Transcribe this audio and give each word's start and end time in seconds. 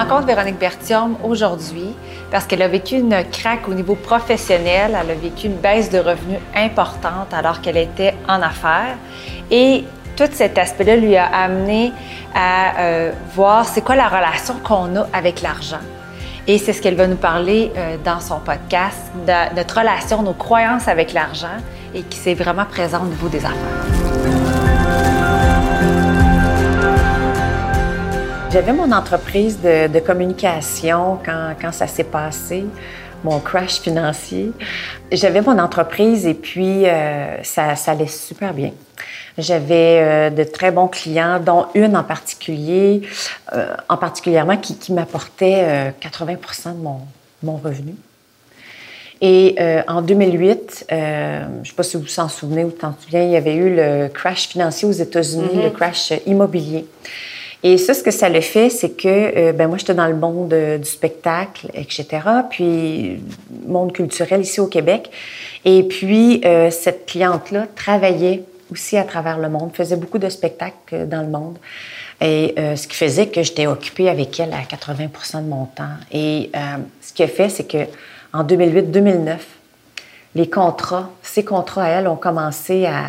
rencontre 0.00 0.26
Véronique 0.26 0.58
Bertium 0.58 1.16
aujourd'hui 1.22 1.94
parce 2.30 2.46
qu'elle 2.46 2.62
a 2.62 2.68
vécu 2.68 2.94
une 2.96 3.22
craque 3.30 3.68
au 3.68 3.74
niveau 3.74 3.94
professionnel. 3.94 4.96
Elle 4.98 5.10
a 5.10 5.14
vécu 5.14 5.46
une 5.46 5.56
baisse 5.56 5.90
de 5.90 5.98
revenus 5.98 6.38
importante 6.56 7.34
alors 7.34 7.60
qu'elle 7.60 7.76
était 7.76 8.14
en 8.26 8.40
affaires. 8.40 8.96
Et 9.50 9.84
tout 10.16 10.28
cet 10.32 10.56
aspect-là 10.56 10.96
lui 10.96 11.16
a 11.16 11.26
amené 11.26 11.92
à 12.34 12.80
euh, 12.80 13.12
voir 13.34 13.66
c'est 13.66 13.82
quoi 13.82 13.96
la 13.96 14.08
relation 14.08 14.54
qu'on 14.64 14.96
a 14.96 15.06
avec 15.12 15.42
l'argent. 15.42 15.80
Et 16.46 16.56
c'est 16.56 16.72
ce 16.72 16.80
qu'elle 16.80 16.96
va 16.96 17.06
nous 17.06 17.16
parler 17.16 17.70
euh, 17.76 17.96
dans 18.02 18.20
son 18.20 18.38
podcast, 18.40 19.12
de 19.26 19.54
notre 19.54 19.78
relation, 19.78 20.22
nos 20.22 20.32
croyances 20.32 20.88
avec 20.88 21.12
l'argent 21.12 21.58
et 21.94 22.02
qui 22.02 22.18
s'est 22.18 22.34
vraiment 22.34 22.64
présent 22.64 23.02
au 23.02 23.06
niveau 23.06 23.28
des 23.28 23.44
affaires. 23.44 24.09
J'avais 28.52 28.72
mon 28.72 28.90
entreprise 28.90 29.60
de, 29.60 30.00
communication 30.00 31.20
quand, 31.24 31.54
quand 31.60 31.70
ça 31.70 31.86
s'est 31.86 32.02
passé, 32.02 32.64
mon 33.22 33.38
crash 33.38 33.80
financier. 33.80 34.50
J'avais 35.12 35.40
mon 35.40 35.56
entreprise 35.56 36.26
et 36.26 36.34
puis 36.34 36.84
euh, 36.84 37.40
ça, 37.44 37.76
ça, 37.76 37.92
allait 37.92 38.08
super 38.08 38.52
bien. 38.52 38.72
J'avais 39.38 40.00
euh, 40.02 40.30
de 40.30 40.42
très 40.42 40.72
bons 40.72 40.88
clients, 40.88 41.38
dont 41.38 41.66
une 41.76 41.96
en 41.96 42.02
particulier, 42.02 43.02
euh, 43.52 43.72
en 43.88 43.96
particulièrement 43.96 44.56
qui, 44.56 44.76
qui 44.76 44.92
m'apportait 44.92 45.94
80% 46.02 46.72
de 46.72 46.82
mon, 46.82 46.98
mon 47.44 47.56
revenu. 47.56 47.94
Et 49.20 49.56
en 49.86 50.02
2008, 50.02 50.86
je 50.90 50.94
ne 50.96 51.64
sais 51.64 51.74
pas 51.76 51.82
si 51.84 51.96
vous 51.96 52.02
vous 52.02 52.20
en 52.20 52.28
souvenez 52.28 52.64
ou 52.64 52.70
t'en 52.70 52.96
souviens, 52.98 53.22
il 53.22 53.30
y 53.30 53.36
avait 53.36 53.54
eu 53.54 53.76
le 53.76 54.08
crash 54.08 54.48
financier 54.48 54.88
aux 54.88 54.92
États-Unis, 54.92 55.50
mm-hmm. 55.54 55.64
le 55.64 55.70
crash 55.70 56.12
immobilier. 56.26 56.86
Et 57.62 57.76
ça, 57.76 57.92
ce 57.92 58.02
que 58.02 58.10
ça 58.10 58.28
le 58.28 58.40
fait, 58.40 58.70
c'est 58.70 58.90
que 58.90 59.08
euh, 59.08 59.52
ben 59.52 59.68
moi, 59.68 59.76
j'étais 59.76 59.94
dans 59.94 60.06
le 60.06 60.16
monde 60.16 60.52
euh, 60.52 60.78
du 60.78 60.88
spectacle, 60.88 61.70
etc., 61.74 62.06
puis 62.48 63.20
monde 63.66 63.92
culturel 63.92 64.40
ici 64.40 64.60
au 64.60 64.66
Québec. 64.66 65.10
Et 65.66 65.82
puis, 65.82 66.40
euh, 66.44 66.70
cette 66.70 67.04
cliente-là 67.06 67.66
travaillait 67.74 68.44
aussi 68.72 68.96
à 68.96 69.04
travers 69.04 69.38
le 69.38 69.50
monde, 69.50 69.72
faisait 69.74 69.96
beaucoup 69.96 70.18
de 70.18 70.28
spectacles 70.28 71.06
dans 71.06 71.22
le 71.22 71.28
monde. 71.28 71.58
Et 72.22 72.54
ce 72.76 72.86
qui 72.86 72.94
faisait 72.94 73.28
que 73.28 73.42
j'étais 73.42 73.66
occupée 73.66 74.08
avec 74.10 74.38
elle 74.38 74.52
à 74.52 74.60
80% 74.60 75.42
de 75.42 75.48
mon 75.48 75.64
temps. 75.64 75.96
Et 76.12 76.52
ce 77.00 77.14
qui 77.14 77.22
a 77.22 77.28
fait, 77.28 77.48
c'est 77.48 77.64
que 77.64 77.78
en 78.34 78.44
2008-2009, 78.44 79.38
les 80.34 80.48
contrats, 80.48 81.10
ces 81.22 81.44
contrats 81.44 81.84
à 81.84 81.88
elle 81.88 82.06
ont 82.08 82.16
commencé 82.16 82.84
à, 82.84 83.06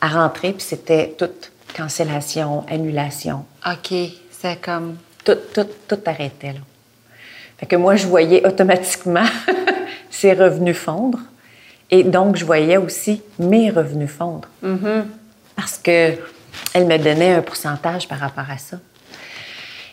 à 0.00 0.08
rentrer, 0.08 0.52
puis 0.52 0.62
c'était 0.62 1.14
tout 1.18 1.28
cancellation, 1.72 2.64
annulation. 2.68 3.44
OK, 3.66 3.94
c'est 4.30 4.60
comme... 4.60 4.96
Tout, 5.24 5.38
tout, 5.54 5.66
tout 5.86 5.98
arrêtait, 6.06 6.52
là. 6.52 6.60
Fait 7.58 7.66
que 7.66 7.76
moi, 7.76 7.94
je 7.94 8.08
voyais 8.08 8.44
automatiquement 8.44 9.24
ses 10.10 10.32
revenus 10.32 10.76
fondre. 10.76 11.20
Et 11.92 12.02
donc, 12.02 12.36
je 12.36 12.44
voyais 12.44 12.76
aussi 12.76 13.22
mes 13.38 13.70
revenus 13.70 14.10
fondre. 14.10 14.48
Mm-hmm. 14.64 15.04
Parce 15.54 15.78
que 15.78 16.14
elle 16.74 16.86
me 16.86 16.96
donnait 16.98 17.34
un 17.34 17.42
pourcentage 17.42 18.08
par 18.08 18.18
rapport 18.18 18.50
à 18.50 18.58
ça. 18.58 18.78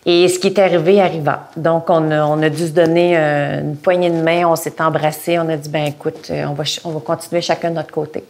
Et 0.06 0.28
ce 0.30 0.40
qui 0.40 0.48
est 0.48 0.60
arrivé 0.60 1.02
arriva. 1.02 1.50
Donc, 1.58 1.90
on 1.90 2.10
a, 2.10 2.24
on 2.26 2.42
a 2.42 2.50
dû 2.50 2.68
se 2.68 2.72
donner 2.72 3.18
euh, 3.18 3.62
une 3.62 3.76
poignée 3.76 4.10
de 4.10 4.22
main, 4.22 4.48
on 4.48 4.56
s'est 4.56 4.82
embrassé, 4.82 5.38
on 5.38 5.48
a 5.50 5.58
dit, 5.58 5.70
ben 5.70 5.86
écoute, 5.86 6.30
euh, 6.32 6.46
on 6.46 6.54
va, 6.54 6.64
on 6.86 6.92
va 6.92 7.00
continuer 7.02 7.42
chacun 7.42 7.70
de 7.70 7.76
notre 7.76 7.92
côté. 7.92 8.24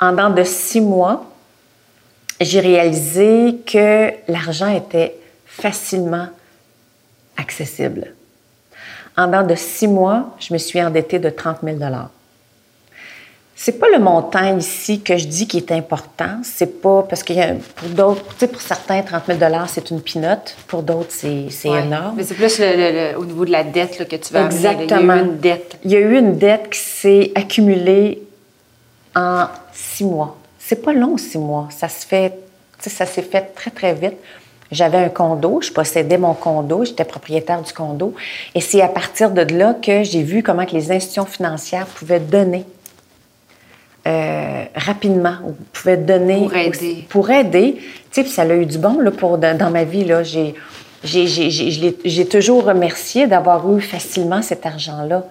En 0.00 0.12
dans 0.12 0.30
de 0.30 0.44
six 0.44 0.80
mois, 0.80 1.24
j'ai 2.40 2.60
réalisé 2.60 3.56
que 3.66 4.10
l'argent 4.28 4.68
était 4.74 5.14
facilement 5.46 6.28
accessible. 7.36 8.12
En 9.16 9.28
dans 9.28 9.46
de 9.46 9.54
six 9.54 9.86
mois, 9.86 10.36
je 10.40 10.52
me 10.52 10.58
suis 10.58 10.82
endettée 10.82 11.18
de 11.18 11.30
30 11.30 11.58
000 11.62 11.78
c'est 13.56 13.78
pas 13.78 13.86
le 13.88 13.98
montant 13.98 14.58
ici 14.58 15.00
que 15.00 15.16
je 15.16 15.26
dis 15.26 15.46
qui 15.46 15.58
est 15.58 15.72
important. 15.72 16.40
C'est 16.42 16.82
pas 16.82 17.02
parce 17.08 17.22
que 17.22 17.32
pour 17.76 17.88
d'autres, 17.88 18.22
tu 18.34 18.40
sais, 18.40 18.48
pour 18.48 18.60
certains, 18.60 19.00
30 19.02 19.22
000 19.26 19.38
c'est 19.68 19.90
une 19.90 20.00
pinote. 20.00 20.56
Pour 20.66 20.82
d'autres, 20.82 21.12
c'est, 21.12 21.48
énorme. 21.64 22.14
Mais 22.16 22.24
c'est 22.24 22.34
plus 22.34 22.60
au 23.16 23.24
niveau 23.24 23.44
de 23.44 23.52
la 23.52 23.62
dette 23.62 24.06
que 24.08 24.16
tu 24.16 24.32
vas 24.32 24.46
Exactement. 24.46 25.14
Il 25.14 25.16
y 25.16 25.20
a 25.20 25.22
eu 25.22 25.24
une 25.24 25.38
dette. 25.38 25.78
Il 25.84 25.90
y 25.92 25.96
a 25.96 26.00
eu 26.00 26.18
une 26.18 26.36
dette 26.36 26.70
qui 26.70 26.78
s'est 26.78 27.32
accumulée 27.34 28.22
en 29.14 29.46
six 29.72 30.04
mois. 30.04 30.36
C'est 30.74 30.82
pas 30.82 30.92
long, 30.92 31.16
six 31.16 31.38
mois. 31.38 31.68
Ça 31.70 31.88
se 31.88 32.04
fait, 32.04 32.36
ça 32.80 33.06
s'est 33.06 33.22
fait 33.22 33.54
très, 33.54 33.70
très 33.70 33.94
vite. 33.94 34.16
J'avais 34.72 34.98
un 34.98 35.08
condo, 35.08 35.60
je 35.62 35.70
possédais 35.70 36.18
mon 36.18 36.34
condo, 36.34 36.84
j'étais 36.84 37.04
propriétaire 37.04 37.62
du 37.62 37.72
condo. 37.72 38.12
Et 38.56 38.60
c'est 38.60 38.80
à 38.80 38.88
partir 38.88 39.30
de 39.30 39.42
là 39.54 39.74
que 39.80 40.02
j'ai 40.02 40.24
vu 40.24 40.42
comment 40.42 40.66
que 40.66 40.72
les 40.72 40.90
institutions 40.90 41.26
financières 41.26 41.86
pouvaient 41.86 42.18
donner 42.18 42.64
euh, 44.08 44.64
rapidement, 44.74 45.36
ou 45.46 45.52
pouvaient 45.72 45.96
donner... 45.96 46.40
Pour 46.40 46.56
aider. 46.56 47.06
pour 47.08 47.30
aider. 47.30 47.76
Tu 48.10 48.24
sais, 48.24 48.28
ça 48.28 48.42
a 48.42 48.52
eu 48.52 48.66
du 48.66 48.78
bon 48.78 48.98
là, 48.98 49.12
pour, 49.12 49.38
dans, 49.38 49.70
ma 49.70 49.84
vie. 49.84 50.04
Là. 50.04 50.24
J'ai, 50.24 50.56
j'ai 51.04 52.26
toujours 52.26 52.64
remercié 52.64 53.28
d'avoir 53.28 53.72
eu 53.72 53.80
facilement 53.80 54.42
cet 54.42 54.66
argent-là. 54.66 55.24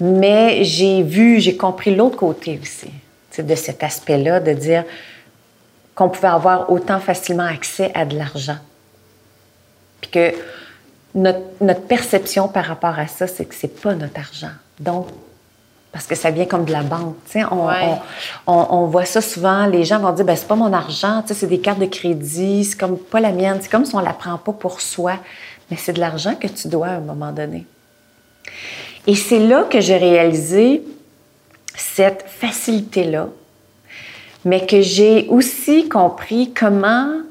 Mais 0.00 0.64
j'ai 0.64 1.02
vu, 1.02 1.40
j'ai 1.40 1.58
compris 1.58 1.94
l'autre 1.94 2.16
côté 2.16 2.58
aussi 2.62 2.88
de 3.42 3.54
cet 3.54 3.82
aspect-là, 3.82 4.40
de 4.40 4.52
dire 4.52 4.84
qu'on 5.94 6.08
pouvait 6.08 6.28
avoir 6.28 6.70
autant 6.70 7.00
facilement 7.00 7.46
accès 7.46 7.90
à 7.94 8.04
de 8.04 8.16
l'argent. 8.16 8.58
Puis 10.00 10.10
que 10.10 10.32
notre, 11.14 11.80
perception 11.88 12.48
par 12.48 12.66
rapport 12.66 12.98
à 12.98 13.06
ça, 13.06 13.26
c'est 13.26 13.44
que 13.44 13.54
c'est 13.54 13.80
pas 13.80 13.94
notre 13.94 14.18
argent. 14.18 14.52
Donc, 14.78 15.08
parce 15.90 16.06
que 16.06 16.14
ça 16.14 16.30
vient 16.30 16.44
comme 16.44 16.64
de 16.64 16.72
la 16.72 16.82
banque. 16.82 17.16
On, 17.50 17.68
on, 18.46 18.86
voit 18.86 19.06
ça 19.06 19.20
souvent, 19.20 19.66
les 19.66 19.84
gens 19.84 19.98
vont 19.98 20.12
dire, 20.12 20.24
ben 20.24 20.36
c'est 20.36 20.46
pas 20.46 20.54
mon 20.54 20.72
argent, 20.72 21.24
c'est 21.26 21.46
des 21.46 21.60
cartes 21.60 21.80
de 21.80 21.86
crédit, 21.86 22.64
c'est 22.64 22.78
comme 22.78 22.98
pas 22.98 23.20
la 23.20 23.32
mienne, 23.32 23.58
c'est 23.60 23.70
comme 23.70 23.84
si 23.84 23.94
on 23.94 24.00
la 24.00 24.12
prend 24.12 24.36
pas 24.38 24.52
pour 24.52 24.80
soi, 24.80 25.14
mais 25.70 25.76
c'est 25.76 25.94
de 25.94 26.00
l'argent 26.00 26.34
que 26.34 26.46
tu 26.46 26.68
dois 26.68 26.88
à 26.88 26.92
un 26.92 27.00
moment 27.00 27.32
donné. 27.32 27.66
Et 29.06 29.14
c'est 29.14 29.40
là 29.40 29.64
que 29.64 29.80
j'ai 29.80 29.96
réalisé 29.96 30.82
cette 31.80 32.24
facilité-là, 32.26 33.28
mais 34.44 34.66
que 34.66 34.80
j'ai 34.80 35.26
aussi 35.28 35.88
compris 35.88 36.52
comment 36.52 37.22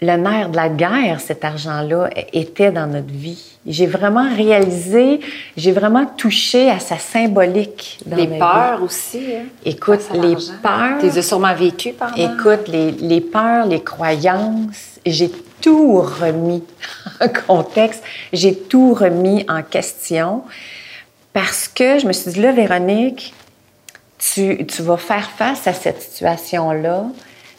le 0.00 0.16
nerf 0.16 0.50
de 0.50 0.56
la 0.56 0.68
guerre, 0.68 1.20
cet 1.20 1.44
argent-là, 1.44 2.08
était 2.32 2.70
dans 2.70 2.86
notre 2.86 3.10
vie. 3.10 3.58
J'ai 3.66 3.86
vraiment 3.86 4.28
réalisé, 4.34 5.20
j'ai 5.56 5.72
vraiment 5.72 6.06
touché 6.06 6.70
à 6.70 6.78
sa 6.78 6.98
symbolique 6.98 7.98
dans 8.06 8.16
Les 8.16 8.26
peurs 8.26 8.82
aussi. 8.82 9.18
Hein, 9.18 9.46
Écoute, 9.64 10.00
les 10.14 10.36
peurs. 10.62 10.98
Tu 11.00 11.06
les 11.06 11.18
as 11.18 11.22
sûrement 11.22 11.54
vécues 11.54 11.92
pendant. 11.92 12.14
Écoute, 12.14 12.68
les, 12.68 12.92
les 12.92 13.20
peurs, 13.20 13.66
les 13.66 13.82
croyances, 13.82 15.00
j'ai 15.04 15.30
tout 15.60 16.00
remis 16.00 16.62
en 17.20 17.28
contexte, 17.28 18.02
j'ai 18.32 18.54
tout 18.54 18.94
remis 18.94 19.44
en 19.48 19.62
question. 19.62 20.44
Parce 21.40 21.68
que 21.68 22.00
je 22.00 22.06
me 22.08 22.12
suis 22.12 22.32
dit, 22.32 22.40
là, 22.40 22.50
Véronique, 22.50 23.32
tu, 24.18 24.66
vas 24.80 24.96
faire 24.96 25.30
face 25.30 25.68
à 25.68 25.72
cette 25.72 26.02
situation-là. 26.02 27.04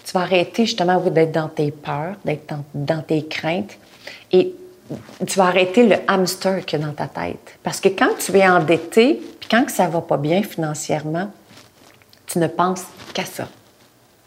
Tu 0.05 0.11
vas 0.11 0.19
arrêter 0.19 0.65
justement 0.65 0.99
d'être 0.99 1.31
dans 1.31 1.47
tes 1.47 1.71
peurs, 1.71 2.15
d'être 2.25 2.53
dans, 2.73 3.01
tes 3.01 3.25
craintes. 3.25 3.77
Et 4.33 4.53
tu 5.25 5.37
vas 5.37 5.45
arrêter 5.45 5.87
le 5.87 5.95
hamster 6.09 6.65
qu'il 6.65 6.81
y 6.81 6.83
dans 6.83 6.91
ta 6.91 7.07
tête. 7.07 7.57
Parce 7.63 7.79
que 7.79 7.87
quand 7.87 8.09
tu 8.19 8.35
es 8.35 8.45
endetté, 8.45 9.21
puis 9.39 9.47
quand 9.49 9.69
ça 9.69 9.87
va 9.87 10.01
pas 10.01 10.17
bien 10.17 10.43
financièrement, 10.43 11.31
tu 12.27 12.39
ne 12.39 12.47
penses 12.47 12.83
qu'à 13.13 13.23
ça. 13.23 13.47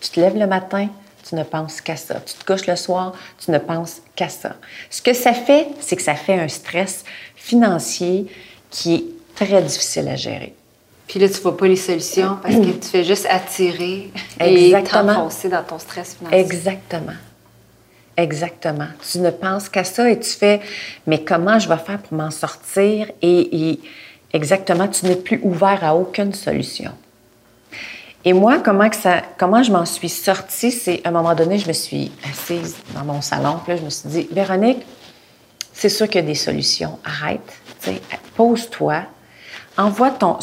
Tu 0.00 0.08
te 0.08 0.18
lèves 0.18 0.38
le 0.38 0.46
matin, 0.46 0.88
tu 1.28 1.34
ne 1.34 1.42
penses 1.42 1.82
qu'à 1.82 1.96
ça. 1.96 2.14
Tu 2.20 2.32
te 2.38 2.44
couches 2.50 2.66
le 2.66 2.76
soir, 2.76 3.12
tu 3.44 3.50
ne 3.50 3.58
penses 3.58 4.00
qu'à 4.16 4.30
ça. 4.30 4.54
Ce 4.88 5.02
que 5.02 5.12
ça 5.12 5.34
fait, 5.34 5.68
c'est 5.80 5.96
que 5.96 6.02
ça 6.02 6.14
fait 6.14 6.40
un 6.40 6.48
stress 6.48 7.04
financier 7.36 8.28
qui 8.70 8.94
est 8.94 9.04
très 9.44 9.62
difficile 9.62 10.08
à 10.08 10.16
gérer. 10.16 10.54
Puis 11.06 11.20
là, 11.20 11.28
tu 11.28 11.36
ne 11.36 11.40
vois 11.40 11.56
pas 11.56 11.66
les 11.66 11.76
solutions 11.76 12.38
parce 12.42 12.54
que 12.54 12.70
tu 12.70 12.88
fais 12.88 13.04
juste 13.04 13.26
attirer 13.28 14.10
et 14.40 14.72
t'enfoncer 14.90 15.48
dans 15.48 15.62
ton 15.62 15.78
stress 15.78 16.14
financier. 16.14 16.40
Exactement. 16.40 17.12
Exactement. 18.16 18.88
Tu 19.10 19.18
ne 19.18 19.30
penses 19.30 19.68
qu'à 19.68 19.84
ça 19.84 20.10
et 20.10 20.18
tu 20.18 20.30
fais, 20.30 20.60
mais 21.06 21.22
comment 21.22 21.58
je 21.58 21.68
vais 21.68 21.78
faire 21.78 21.98
pour 21.98 22.16
m'en 22.16 22.30
sortir? 22.30 23.10
Et, 23.20 23.80
exactement, 24.32 24.88
tu 24.88 25.06
n'es 25.06 25.16
plus 25.16 25.40
ouvert 25.42 25.82
à 25.82 25.94
aucune 25.94 26.32
solution. 26.32 26.92
Et 28.24 28.32
moi, 28.32 28.60
comment, 28.60 28.88
que 28.88 28.96
ça, 28.96 29.22
comment 29.36 29.62
je 29.62 29.72
m'en 29.72 29.84
suis 29.84 30.08
sortie, 30.08 30.70
c'est 30.70 31.00
à 31.04 31.08
un 31.08 31.12
moment 31.12 31.34
donné, 31.34 31.58
je 31.58 31.66
me 31.66 31.72
suis 31.72 32.12
assise 32.30 32.76
dans 32.94 33.04
mon 33.04 33.20
salon, 33.20 33.58
puis 33.64 33.72
là, 33.72 33.78
je 33.80 33.84
me 33.84 33.90
suis 33.90 34.08
dit, 34.08 34.28
Véronique, 34.30 34.86
c'est 35.72 35.88
sûr 35.88 36.06
qu'il 36.06 36.20
y 36.20 36.24
a 36.24 36.26
des 36.26 36.36
solutions. 36.36 36.98
Arrête, 37.04 37.40
pose-toi, 38.36 39.02
envoie 39.76 40.10
ton, 40.10 40.38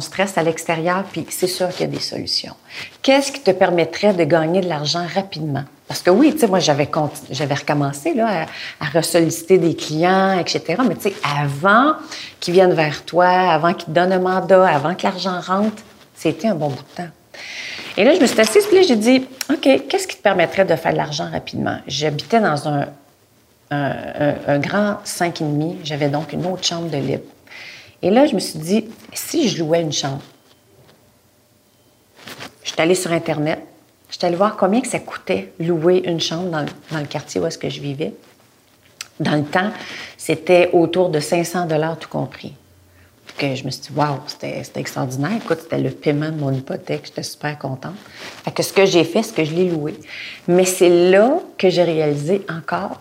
stress 0.00 0.38
à 0.38 0.42
l'extérieur, 0.42 1.04
puis 1.04 1.26
c'est 1.28 1.46
sûr 1.46 1.68
qu'il 1.68 1.80
y 1.82 1.84
a 1.84 1.92
des 1.92 2.00
solutions. 2.00 2.54
Qu'est-ce 3.02 3.32
qui 3.32 3.40
te 3.40 3.50
permettrait 3.50 4.14
de 4.14 4.24
gagner 4.24 4.60
de 4.60 4.68
l'argent 4.68 5.04
rapidement? 5.14 5.64
Parce 5.86 6.02
que 6.02 6.10
oui, 6.10 6.32
tu 6.32 6.40
sais, 6.40 6.46
moi, 6.46 6.60
j'avais, 6.60 6.84
recommencé 6.84 8.14
là, 8.14 8.46
à, 8.80 8.84
ressolliciter 8.86 9.58
des 9.58 9.74
clients, 9.74 10.38
etc. 10.38 10.82
Mais 10.86 10.94
tu 10.94 11.02
sais, 11.02 11.14
avant 11.38 11.94
qu'ils 12.38 12.54
viennent 12.54 12.74
vers 12.74 13.04
toi, 13.04 13.26
avant 13.26 13.74
qu'ils 13.74 13.86
te 13.86 13.90
donnent 13.90 14.12
un 14.12 14.20
mandat, 14.20 14.66
avant 14.68 14.94
que 14.94 15.02
l'argent 15.02 15.40
rentre, 15.40 15.82
c'était 16.14 16.48
un 16.48 16.54
bon 16.54 16.68
bout 16.68 16.76
de 16.76 17.02
temps. 17.02 17.10
Et 17.96 18.04
là, 18.04 18.14
je 18.14 18.20
me 18.20 18.26
suis 18.26 18.40
assise, 18.40 18.66
puis 18.66 18.84
j'ai 18.84 18.96
dit, 18.96 19.26
OK, 19.50 19.68
qu'est-ce 19.88 20.06
qui 20.06 20.16
te 20.16 20.22
permettrait 20.22 20.64
de 20.64 20.76
faire 20.76 20.92
de 20.92 20.96
l'argent 20.96 21.28
rapidement? 21.30 21.78
J'habitais 21.88 22.40
dans 22.40 22.68
un, 22.68 22.86
un, 23.70 24.34
un, 24.46 24.58
grand 24.58 24.98
5,5. 25.04 25.78
J'avais 25.82 26.08
donc 26.08 26.32
une 26.32 26.46
autre 26.46 26.64
chambre 26.64 26.88
de 26.88 26.98
libre. 26.98 27.24
Et 28.02 28.10
là, 28.10 28.26
je 28.26 28.34
me 28.34 28.40
suis 28.40 28.58
dit, 28.58 28.84
si 29.12 29.48
je 29.48 29.62
louais 29.62 29.82
une 29.82 29.92
chambre? 29.92 30.22
Je 32.62 32.70
suis 32.70 32.80
allée 32.80 32.94
sur 32.94 33.12
Internet, 33.12 33.60
je 34.08 34.16
suis 34.16 34.26
allée 34.26 34.36
voir 34.36 34.56
combien 34.56 34.80
que 34.80 34.88
ça 34.88 34.98
coûtait 34.98 35.52
louer 35.58 36.02
une 36.04 36.20
chambre 36.20 36.50
dans, 36.50 36.66
le 36.98 37.06
quartier 37.06 37.40
où 37.40 37.46
est-ce 37.46 37.58
que 37.58 37.68
je 37.68 37.80
vivais. 37.80 38.12
Dans 39.18 39.36
le 39.36 39.44
temps, 39.44 39.70
c'était 40.16 40.70
autour 40.72 41.10
de 41.10 41.20
500 41.20 41.66
dollars 41.66 41.98
tout 41.98 42.08
compris. 42.08 42.54
Que 43.38 43.54
je 43.54 43.64
me 43.64 43.70
suis 43.70 43.82
dit, 43.82 43.90
waouh, 43.94 44.18
c'était 44.26 44.62
extraordinaire. 44.74 45.36
Écoute, 45.42 45.60
c'était 45.62 45.78
le 45.78 45.90
paiement 45.90 46.30
de 46.30 46.36
mon 46.36 46.52
hypothèque. 46.52 47.02
J'étais 47.06 47.22
super 47.22 47.58
contente. 47.58 47.94
Fait 48.44 48.50
que 48.50 48.62
ce 48.62 48.72
que 48.72 48.84
j'ai 48.84 49.04
fait, 49.04 49.22
c'est 49.22 49.34
que 49.34 49.44
je 49.44 49.54
l'ai 49.54 49.70
loué. 49.70 49.94
Mais 50.48 50.64
c'est 50.64 51.10
là 51.10 51.40
que 51.56 51.70
j'ai 51.70 51.84
réalisé 51.84 52.44
encore 52.50 53.00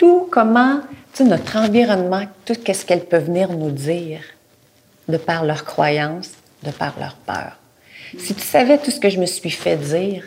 tout 0.00 0.26
comment, 0.30 0.80
tu 1.12 1.22
sais, 1.22 1.24
notre 1.24 1.56
environnement, 1.58 2.22
tout 2.46 2.54
ce 2.54 2.84
qu'elle 2.86 3.04
peut 3.04 3.18
venir 3.18 3.52
nous 3.52 3.70
dire 3.70 4.20
de 5.08 5.18
par 5.18 5.44
leurs 5.44 5.66
croyances, 5.66 6.30
de 6.62 6.70
par 6.70 6.94
leur 6.98 7.16
peur. 7.16 7.58
Si 8.18 8.34
tu 8.34 8.40
savais 8.40 8.78
tout 8.78 8.90
ce 8.90 8.98
que 8.98 9.10
je 9.10 9.20
me 9.20 9.26
suis 9.26 9.50
fait 9.50 9.76
dire 9.76 10.24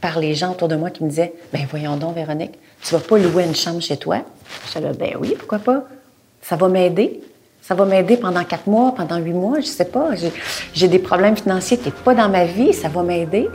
par 0.00 0.20
les 0.20 0.34
gens 0.34 0.52
autour 0.52 0.68
de 0.68 0.76
moi 0.76 0.90
qui 0.90 1.02
me 1.02 1.08
disaient 1.08 1.32
ben 1.52 1.66
voyons 1.70 1.96
donc 1.96 2.14
Véronique, 2.14 2.52
tu 2.82 2.94
vas 2.94 3.00
pas 3.00 3.16
louer 3.16 3.44
une 3.44 3.56
chambre 3.56 3.80
chez 3.80 3.96
toi 3.96 4.18
Je 4.66 4.78
disais 4.78 4.92
ben 4.92 5.14
oui, 5.18 5.34
pourquoi 5.38 5.58
pas? 5.58 5.84
Ça 6.42 6.56
va 6.56 6.68
m'aider. 6.68 7.22
Ça 7.62 7.74
va 7.74 7.86
m'aider 7.86 8.18
pendant 8.18 8.44
quatre 8.44 8.66
mois, 8.66 8.94
pendant 8.94 9.16
huit 9.16 9.32
mois, 9.32 9.60
je 9.60 9.66
sais 9.66 9.86
pas. 9.86 10.10
J'ai 10.74 10.88
des 10.88 10.98
problèmes 10.98 11.34
financiers, 11.34 11.78
tu 11.78 11.86
n'es 11.86 11.92
pas 11.92 12.14
dans 12.14 12.28
ma 12.28 12.44
vie, 12.44 12.74
ça 12.74 12.88
va 12.88 13.02
m'aider. 13.02 13.48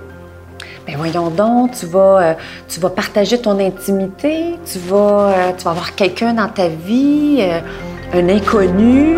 Ben 0.88 0.96
voyons 0.98 1.30
donc, 1.30 1.72
tu 1.72 1.86
vas, 1.86 2.22
euh, 2.22 2.34
tu 2.68 2.80
vas 2.80 2.90
partager 2.90 3.40
ton 3.40 3.60
intimité, 3.60 4.56
tu 4.66 4.80
vas, 4.80 5.30
euh, 5.30 5.52
tu 5.58 5.64
vas 5.64 5.72
avoir 5.72 5.96
quelqu'un 5.96 6.34
dans 6.34 6.50
ta 6.50 6.68
vie, 6.68 7.38
euh, 7.40 7.60
un 8.14 8.30
inconnu. 8.30 9.18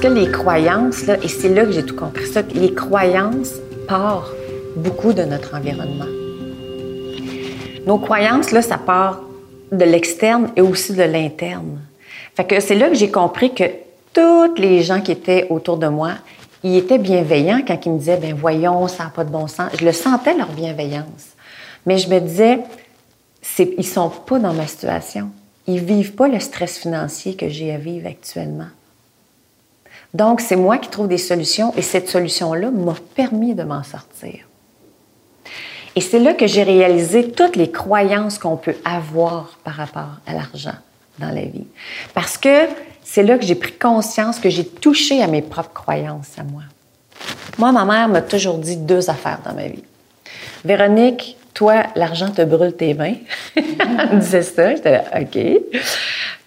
que 0.00 0.08
les 0.08 0.30
croyances, 0.30 1.06
là, 1.06 1.18
et 1.22 1.28
c'est 1.28 1.50
là 1.50 1.66
que 1.66 1.72
j'ai 1.72 1.84
tout 1.84 1.94
compris 1.94 2.26
ça, 2.26 2.40
les 2.54 2.72
croyances 2.72 3.52
partent 3.86 4.32
beaucoup 4.76 5.12
de 5.12 5.22
notre 5.24 5.54
environnement. 5.54 6.06
Nos 7.86 7.98
croyances, 7.98 8.50
là, 8.50 8.62
ça 8.62 8.78
part 8.78 9.20
de 9.72 9.84
l'externe 9.84 10.50
et 10.56 10.60
aussi 10.60 10.94
de 10.94 11.02
l'interne. 11.02 11.80
Fait 12.34 12.44
que 12.44 12.60
c'est 12.60 12.74
là 12.74 12.88
que 12.88 12.94
j'ai 12.94 13.10
compris 13.10 13.54
que 13.54 13.64
tous 14.12 14.54
les 14.56 14.82
gens 14.82 15.00
qui 15.00 15.12
étaient 15.12 15.46
autour 15.50 15.76
de 15.76 15.88
moi, 15.88 16.12
ils 16.62 16.76
étaient 16.76 16.98
bienveillants 16.98 17.62
quand 17.66 17.86
ils 17.86 17.92
me 17.92 17.98
disaient, 17.98 18.16
ben 18.16 18.34
voyons, 18.34 18.88
ça 18.88 19.04
n'a 19.04 19.10
pas 19.10 19.24
de 19.24 19.30
bon 19.30 19.46
sens. 19.46 19.70
Je 19.78 19.84
le 19.84 19.92
sentais, 19.92 20.34
leur 20.34 20.48
bienveillance. 20.48 21.34
Mais 21.86 21.98
je 21.98 22.08
me 22.08 22.18
disais, 22.20 22.60
ils 23.58 23.86
sont 23.86 24.10
pas 24.10 24.38
dans 24.38 24.52
ma 24.52 24.66
situation. 24.66 25.30
Ils 25.66 25.80
vivent 25.80 26.14
pas 26.14 26.28
le 26.28 26.40
stress 26.40 26.78
financier 26.78 27.36
que 27.36 27.48
j'ai 27.48 27.72
à 27.72 27.78
vivre 27.78 28.08
actuellement. 28.08 28.68
Donc, 30.12 30.40
c'est 30.40 30.56
moi 30.56 30.78
qui 30.78 30.90
trouve 30.90 31.08
des 31.08 31.18
solutions 31.18 31.72
et 31.76 31.82
cette 31.82 32.08
solution-là 32.08 32.70
m'a 32.70 32.96
permis 33.14 33.54
de 33.54 33.62
m'en 33.62 33.84
sortir. 33.84 34.49
Et 35.96 36.00
c'est 36.00 36.18
là 36.18 36.34
que 36.34 36.46
j'ai 36.46 36.62
réalisé 36.62 37.32
toutes 37.32 37.56
les 37.56 37.70
croyances 37.70 38.38
qu'on 38.38 38.56
peut 38.56 38.76
avoir 38.84 39.58
par 39.64 39.74
rapport 39.74 40.18
à 40.26 40.32
l'argent 40.32 40.76
dans 41.18 41.30
la 41.30 41.42
vie. 41.42 41.66
Parce 42.14 42.38
que 42.38 42.66
c'est 43.02 43.22
là 43.22 43.38
que 43.38 43.44
j'ai 43.44 43.56
pris 43.56 43.72
conscience 43.72 44.38
que 44.38 44.48
j'ai 44.48 44.64
touché 44.64 45.22
à 45.22 45.26
mes 45.26 45.42
propres 45.42 45.72
croyances 45.72 46.38
à 46.38 46.44
moi. 46.44 46.62
Moi, 47.58 47.72
ma 47.72 47.84
mère 47.84 48.08
m'a 48.08 48.22
toujours 48.22 48.58
dit 48.58 48.76
deux 48.76 49.10
affaires 49.10 49.40
dans 49.44 49.54
ma 49.54 49.66
vie. 49.66 49.84
Véronique, 50.64 51.36
toi, 51.52 51.84
l'argent 51.96 52.30
te 52.30 52.42
brûle 52.42 52.72
tes 52.72 52.94
mains. 52.94 53.16
Elle 53.56 54.16
me 54.16 54.20
disait 54.20 54.42
ça. 54.42 54.74
J'étais 54.74 54.92
là, 54.92 55.04
OK 55.20 55.38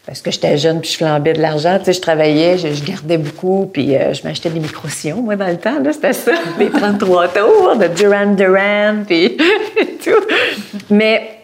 parce 0.06 0.22
que 0.22 0.32
j'étais 0.32 0.58
jeune 0.58 0.82
puis 0.82 0.92
je 0.92 0.98
flambais 0.98 1.34
de 1.34 1.42
l'argent. 1.42 1.80
Tu 1.80 1.86
sais, 1.86 1.94
je 1.94 2.02
travaillais, 2.02 2.58
je, 2.58 2.84
gardais 2.84 3.18
beaucoup, 3.18 3.70
puis 3.72 3.96
euh, 3.96 4.14
je 4.14 4.24
m'achetais 4.24 4.50
des 4.50 4.60
micro-sillons, 4.60 5.22
moi, 5.22 5.36
dans 5.36 5.48
le 5.48 5.58
temps. 5.58 5.80
Là, 5.80 5.94
c'était 5.94 6.14
ça, 6.14 6.34
des 6.60 6.70
33 6.70 7.30
tours 7.30 7.76
de 7.78 7.88
Duran 7.88 8.34
Duran, 8.34 9.04
puis 9.08 9.38
tout. 10.04 10.12
Mais 10.90 11.40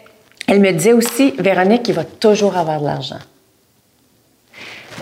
elle 0.46 0.60
me 0.60 0.72
disait 0.72 0.92
aussi, 0.92 1.32
Véronique, 1.38 1.88
il 1.88 1.94
va 1.94 2.04
toujours 2.04 2.56
avoir 2.56 2.80
de 2.80 2.86
l'argent. 2.86 3.20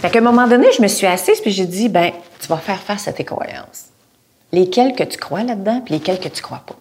Fait 0.01 0.11
qu'à 0.11 0.21
un 0.21 0.23
moment 0.23 0.47
donné, 0.47 0.69
je 0.77 0.81
me 0.81 0.87
suis 0.87 1.07
assise 1.07 1.41
puis 1.41 1.51
j'ai 1.51 1.67
dit, 1.67 1.89
ben, 1.89 2.13
tu 2.41 2.47
vas 2.47 2.59
faire 2.59 2.81
face 2.81 3.09
à 3.09 3.13
tes 3.13 3.25
croyances. 3.25 3.87
Lesquelles 4.53 4.95
que 4.95 5.03
tu 5.03 5.19
crois 5.19 5.43
là-dedans, 5.43 5.81
puis 5.85 5.95
lesquelles 5.95 6.21
que 6.21 6.29
tu 6.29 6.41
crois 6.41 6.63
pas. 6.65 6.77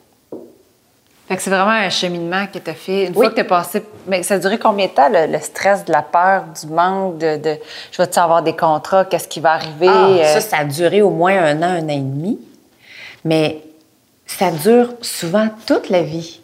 Fait 1.28 1.36
que 1.36 1.42
c'est 1.42 1.50
vraiment 1.50 1.72
un 1.72 1.90
cheminement 1.90 2.48
que 2.48 2.58
tu 2.58 2.70
as 2.70 2.74
fait. 2.74 3.06
Une 3.08 3.14
fois 3.14 3.30
que 3.30 3.36
tu 3.36 3.42
es 3.42 3.44
passé. 3.44 3.84
Mais 4.08 4.24
ça 4.24 4.36
a 4.36 4.40
duré 4.40 4.58
combien 4.58 4.88
de 4.88 4.92
temps, 4.92 5.10
le, 5.12 5.38
stress 5.40 5.84
de 5.84 5.92
la 5.92 6.02
peur, 6.02 6.46
du 6.60 6.68
manque, 6.68 7.18
de. 7.18 7.36
de 7.38 7.58
je 7.92 8.02
vais-tu 8.02 8.18
avoir 8.18 8.42
des 8.42 8.56
contrats, 8.56 9.04
qu'est-ce 9.04 9.28
qui 9.28 9.42
va 9.42 9.54
arriver? 9.54 9.90
Ah, 9.90 10.08
euh? 10.08 10.34
Ça, 10.36 10.40
ça 10.40 10.58
a 10.60 10.64
duré 10.64 11.02
au 11.02 11.10
moins 11.10 11.38
un 11.38 11.62
an, 11.62 11.84
un 11.84 11.84
an 11.84 11.90
et 11.90 11.98
demi. 11.98 12.40
Mais 13.26 13.62
ça 14.26 14.52
dure 14.52 14.94
souvent 15.02 15.50
toute 15.66 15.90
la 15.90 16.02
vie. 16.02 16.40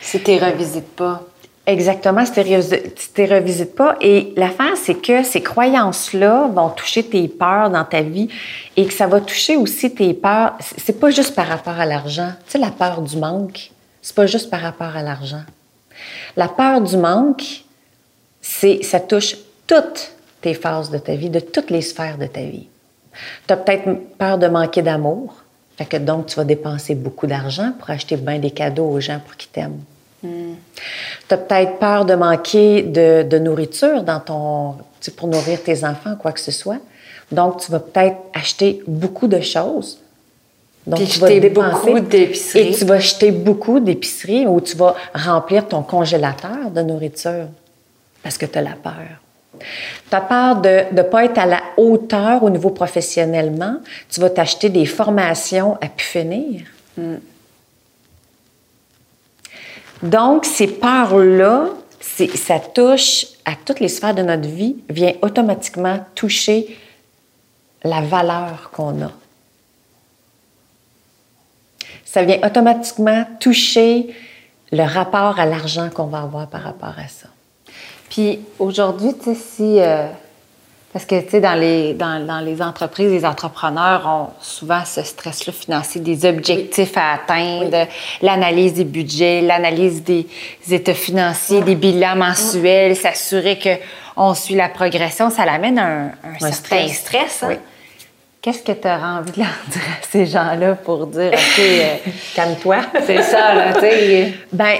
Si 0.00 0.22
tu 0.22 0.32
ne 0.32 0.40
revisites 0.40 0.94
pas. 0.94 1.22
Exactement, 1.66 2.24
si 2.26 2.32
tu 2.32 2.40
ne 2.40 3.34
revisites 3.34 3.74
pas. 3.74 3.96
Et 4.00 4.32
l'affaire, 4.36 4.76
c'est 4.76 4.96
que 4.96 5.24
ces 5.24 5.42
croyances-là 5.42 6.50
vont 6.52 6.68
toucher 6.68 7.02
tes 7.02 7.26
peurs 7.26 7.70
dans 7.70 7.84
ta 7.84 8.02
vie 8.02 8.28
et 8.76 8.86
que 8.86 8.92
ça 8.92 9.06
va 9.06 9.20
toucher 9.20 9.56
aussi 9.56 9.92
tes 9.92 10.14
peurs. 10.14 10.56
C'est 10.76 11.00
pas 11.00 11.10
juste 11.10 11.34
par 11.34 11.48
rapport 11.48 11.80
à 11.80 11.86
l'argent. 11.86 12.32
Tu 12.46 12.52
sais, 12.52 12.58
la 12.58 12.70
peur 12.70 13.00
du 13.00 13.16
manque 13.16 13.70
c'est 14.04 14.14
pas 14.14 14.26
juste 14.26 14.50
par 14.50 14.60
rapport 14.60 14.94
à 14.94 15.02
l'argent. 15.02 15.44
La 16.36 16.48
peur 16.48 16.82
du 16.82 16.98
manque, 16.98 17.64
c'est, 18.42 18.82
ça 18.82 19.00
touche 19.00 19.34
toutes 19.66 20.12
tes 20.42 20.52
phases 20.52 20.90
de 20.90 20.98
ta 20.98 21.14
vie, 21.14 21.30
de 21.30 21.40
toutes 21.40 21.70
les 21.70 21.80
sphères 21.80 22.18
de 22.18 22.26
ta 22.26 22.42
vie. 22.42 22.68
Tu 23.46 23.54
as 23.54 23.56
peut-être 23.56 23.88
peur 24.18 24.36
de 24.36 24.46
manquer 24.46 24.82
d'amour, 24.82 25.36
fait 25.78 25.86
que 25.86 25.96
donc 25.96 26.26
tu 26.26 26.36
vas 26.36 26.44
dépenser 26.44 26.94
beaucoup 26.94 27.26
d'argent 27.26 27.72
pour 27.78 27.88
acheter 27.88 28.18
bien 28.18 28.38
des 28.38 28.50
cadeaux 28.50 28.90
aux 28.90 29.00
gens 29.00 29.20
pour 29.24 29.38
qu'ils 29.38 29.50
t'aiment. 29.50 29.80
Hmm. 30.22 30.56
Tu 31.26 31.34
as 31.34 31.38
peut-être 31.38 31.78
peur 31.78 32.04
de 32.04 32.14
manquer 32.14 32.82
de, 32.82 33.22
de, 33.22 33.38
nourriture 33.38 34.02
dans 34.02 34.20
ton, 34.20 34.74
pour 35.16 35.28
nourrir 35.28 35.62
tes 35.62 35.82
enfants, 35.82 36.14
quoi 36.16 36.32
que 36.32 36.40
ce 36.40 36.52
soit. 36.52 36.80
Donc, 37.32 37.62
tu 37.62 37.72
vas 37.72 37.80
peut-être 37.80 38.18
acheter 38.34 38.82
beaucoup 38.86 39.28
de 39.28 39.40
choses 39.40 39.98
donc, 40.86 41.08
tu 41.08 41.18
vas 41.18 41.28
dépenser 41.28 42.00
d'épicerie. 42.00 42.68
Et 42.68 42.74
tu 42.74 42.84
vas 42.84 42.98
jeter 42.98 43.30
beaucoup 43.30 43.80
d'épicerie 43.80 44.46
ou 44.46 44.60
tu 44.60 44.76
vas 44.76 44.94
remplir 45.14 45.66
ton 45.66 45.82
congélateur 45.82 46.70
de 46.70 46.82
nourriture 46.82 47.46
parce 48.22 48.36
que 48.36 48.44
tu 48.44 48.58
as 48.58 48.62
la 48.62 48.72
peur. 48.72 48.94
Tu 49.58 50.14
as 50.14 50.20
peur 50.20 50.56
de 50.56 50.94
ne 50.94 51.02
pas 51.02 51.24
être 51.24 51.38
à 51.38 51.46
la 51.46 51.62
hauteur 51.78 52.42
au 52.42 52.50
niveau 52.50 52.70
professionnellement. 52.70 53.76
Tu 54.10 54.20
vas 54.20 54.28
t'acheter 54.28 54.68
des 54.68 54.84
formations 54.84 55.78
à 55.80 55.88
pu 55.88 56.04
finir. 56.04 56.62
Hmm. 56.98 57.16
Donc, 60.02 60.44
ces 60.44 60.66
peurs-là, 60.66 61.68
ça 62.00 62.58
touche 62.58 63.26
à 63.46 63.52
toutes 63.64 63.80
les 63.80 63.88
sphères 63.88 64.14
de 64.14 64.22
notre 64.22 64.48
vie, 64.48 64.76
vient 64.90 65.14
automatiquement 65.22 66.00
toucher 66.14 66.78
la 67.84 68.02
valeur 68.02 68.70
qu'on 68.70 69.02
a 69.02 69.12
ça 72.14 72.22
vient 72.22 72.38
automatiquement 72.46 73.24
toucher 73.40 74.14
le 74.70 74.84
rapport 74.84 75.40
à 75.40 75.46
l'argent 75.46 75.90
qu'on 75.92 76.06
va 76.06 76.20
avoir 76.20 76.46
par 76.46 76.62
rapport 76.62 76.94
à 76.96 77.08
ça. 77.08 77.26
Puis 78.08 78.38
aujourd'hui, 78.60 79.14
tu 79.18 79.24
sais, 79.24 79.34
si. 79.34 79.80
Euh, 79.80 80.06
parce 80.92 81.06
que, 81.06 81.20
tu 81.22 81.30
sais, 81.30 81.40
dans 81.40 81.58
les, 81.58 81.92
dans, 81.92 82.24
dans, 82.24 82.38
les 82.38 82.62
entreprises, 82.62 83.10
les 83.10 83.24
entrepreneurs 83.24 84.06
ont 84.06 84.28
souvent 84.40 84.84
ce 84.84 85.02
stress-là 85.02 85.52
financier, 85.52 86.00
des 86.00 86.24
objectifs 86.24 86.96
à 86.96 87.14
atteindre, 87.14 87.88
l'analyse 88.22 88.74
des 88.74 88.84
budgets, 88.84 89.40
l'analyse 89.40 90.04
des 90.04 90.28
états 90.70 90.94
financiers, 90.94 91.62
des 91.62 91.74
bilans 91.74 92.14
mensuels, 92.14 92.94
s'assurer 92.94 93.58
qu'on 93.58 94.34
suit 94.34 94.54
la 94.54 94.68
progression. 94.68 95.30
Ça 95.30 95.44
l'amène 95.44 95.80
un, 95.80 96.12
un, 96.22 96.38
certain 96.38 96.86
stress. 96.86 97.42
hein? 97.42 97.56
Qu'est-ce 98.44 98.62
que 98.62 98.72
tu 98.72 98.86
auras 98.86 99.20
envie 99.20 99.32
de 99.32 99.38
leur 99.38 99.48
dire 99.70 99.80
à 99.80 100.06
ces 100.06 100.26
gens-là 100.26 100.74
pour 100.74 101.06
dire, 101.06 101.32
OK, 101.32 101.58
euh, 101.60 101.96
calme-toi? 102.34 102.76
c'est 103.06 103.22
ça, 103.22 103.54
là, 103.54 103.72
tu 103.72 103.80
sais. 103.80 104.34
Ben, 104.52 104.76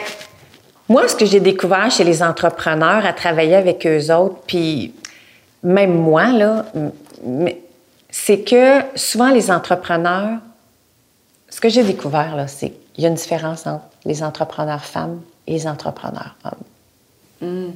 moi, 0.87 1.09
ce 1.09 1.17
que 1.17 1.25
j'ai 1.25 1.41
découvert 1.41 1.91
chez 1.91 2.05
les 2.05 2.23
entrepreneurs 2.23 3.07
à 3.07 3.15
travailler 3.15 3.55
avec 3.55 3.87
eux 3.87 4.15
autres, 4.15 4.37
puis 4.47 4.93
même 5.63 5.95
moi, 5.95 6.27
là, 6.27 6.67
c'est 8.11 8.41
que 8.41 8.81
souvent 8.97 9.31
les 9.31 9.51
entrepreneurs, 9.51 10.41
ce 11.49 11.59
que 11.59 11.71
j'ai 11.71 11.85
découvert, 11.85 12.37
là, 12.37 12.47
c'est 12.47 12.69
qu'il 12.93 13.05
y 13.05 13.07
a 13.07 13.09
une 13.09 13.15
différence 13.15 13.67
entre 13.67 13.87
les 14.05 14.23
entrepreneurs 14.23 14.85
femmes 14.85 15.23
et 15.47 15.53
les 15.55 15.67
entrepreneurs 15.67 16.37
hommes. 16.45 17.49
Hmm. 17.49 17.73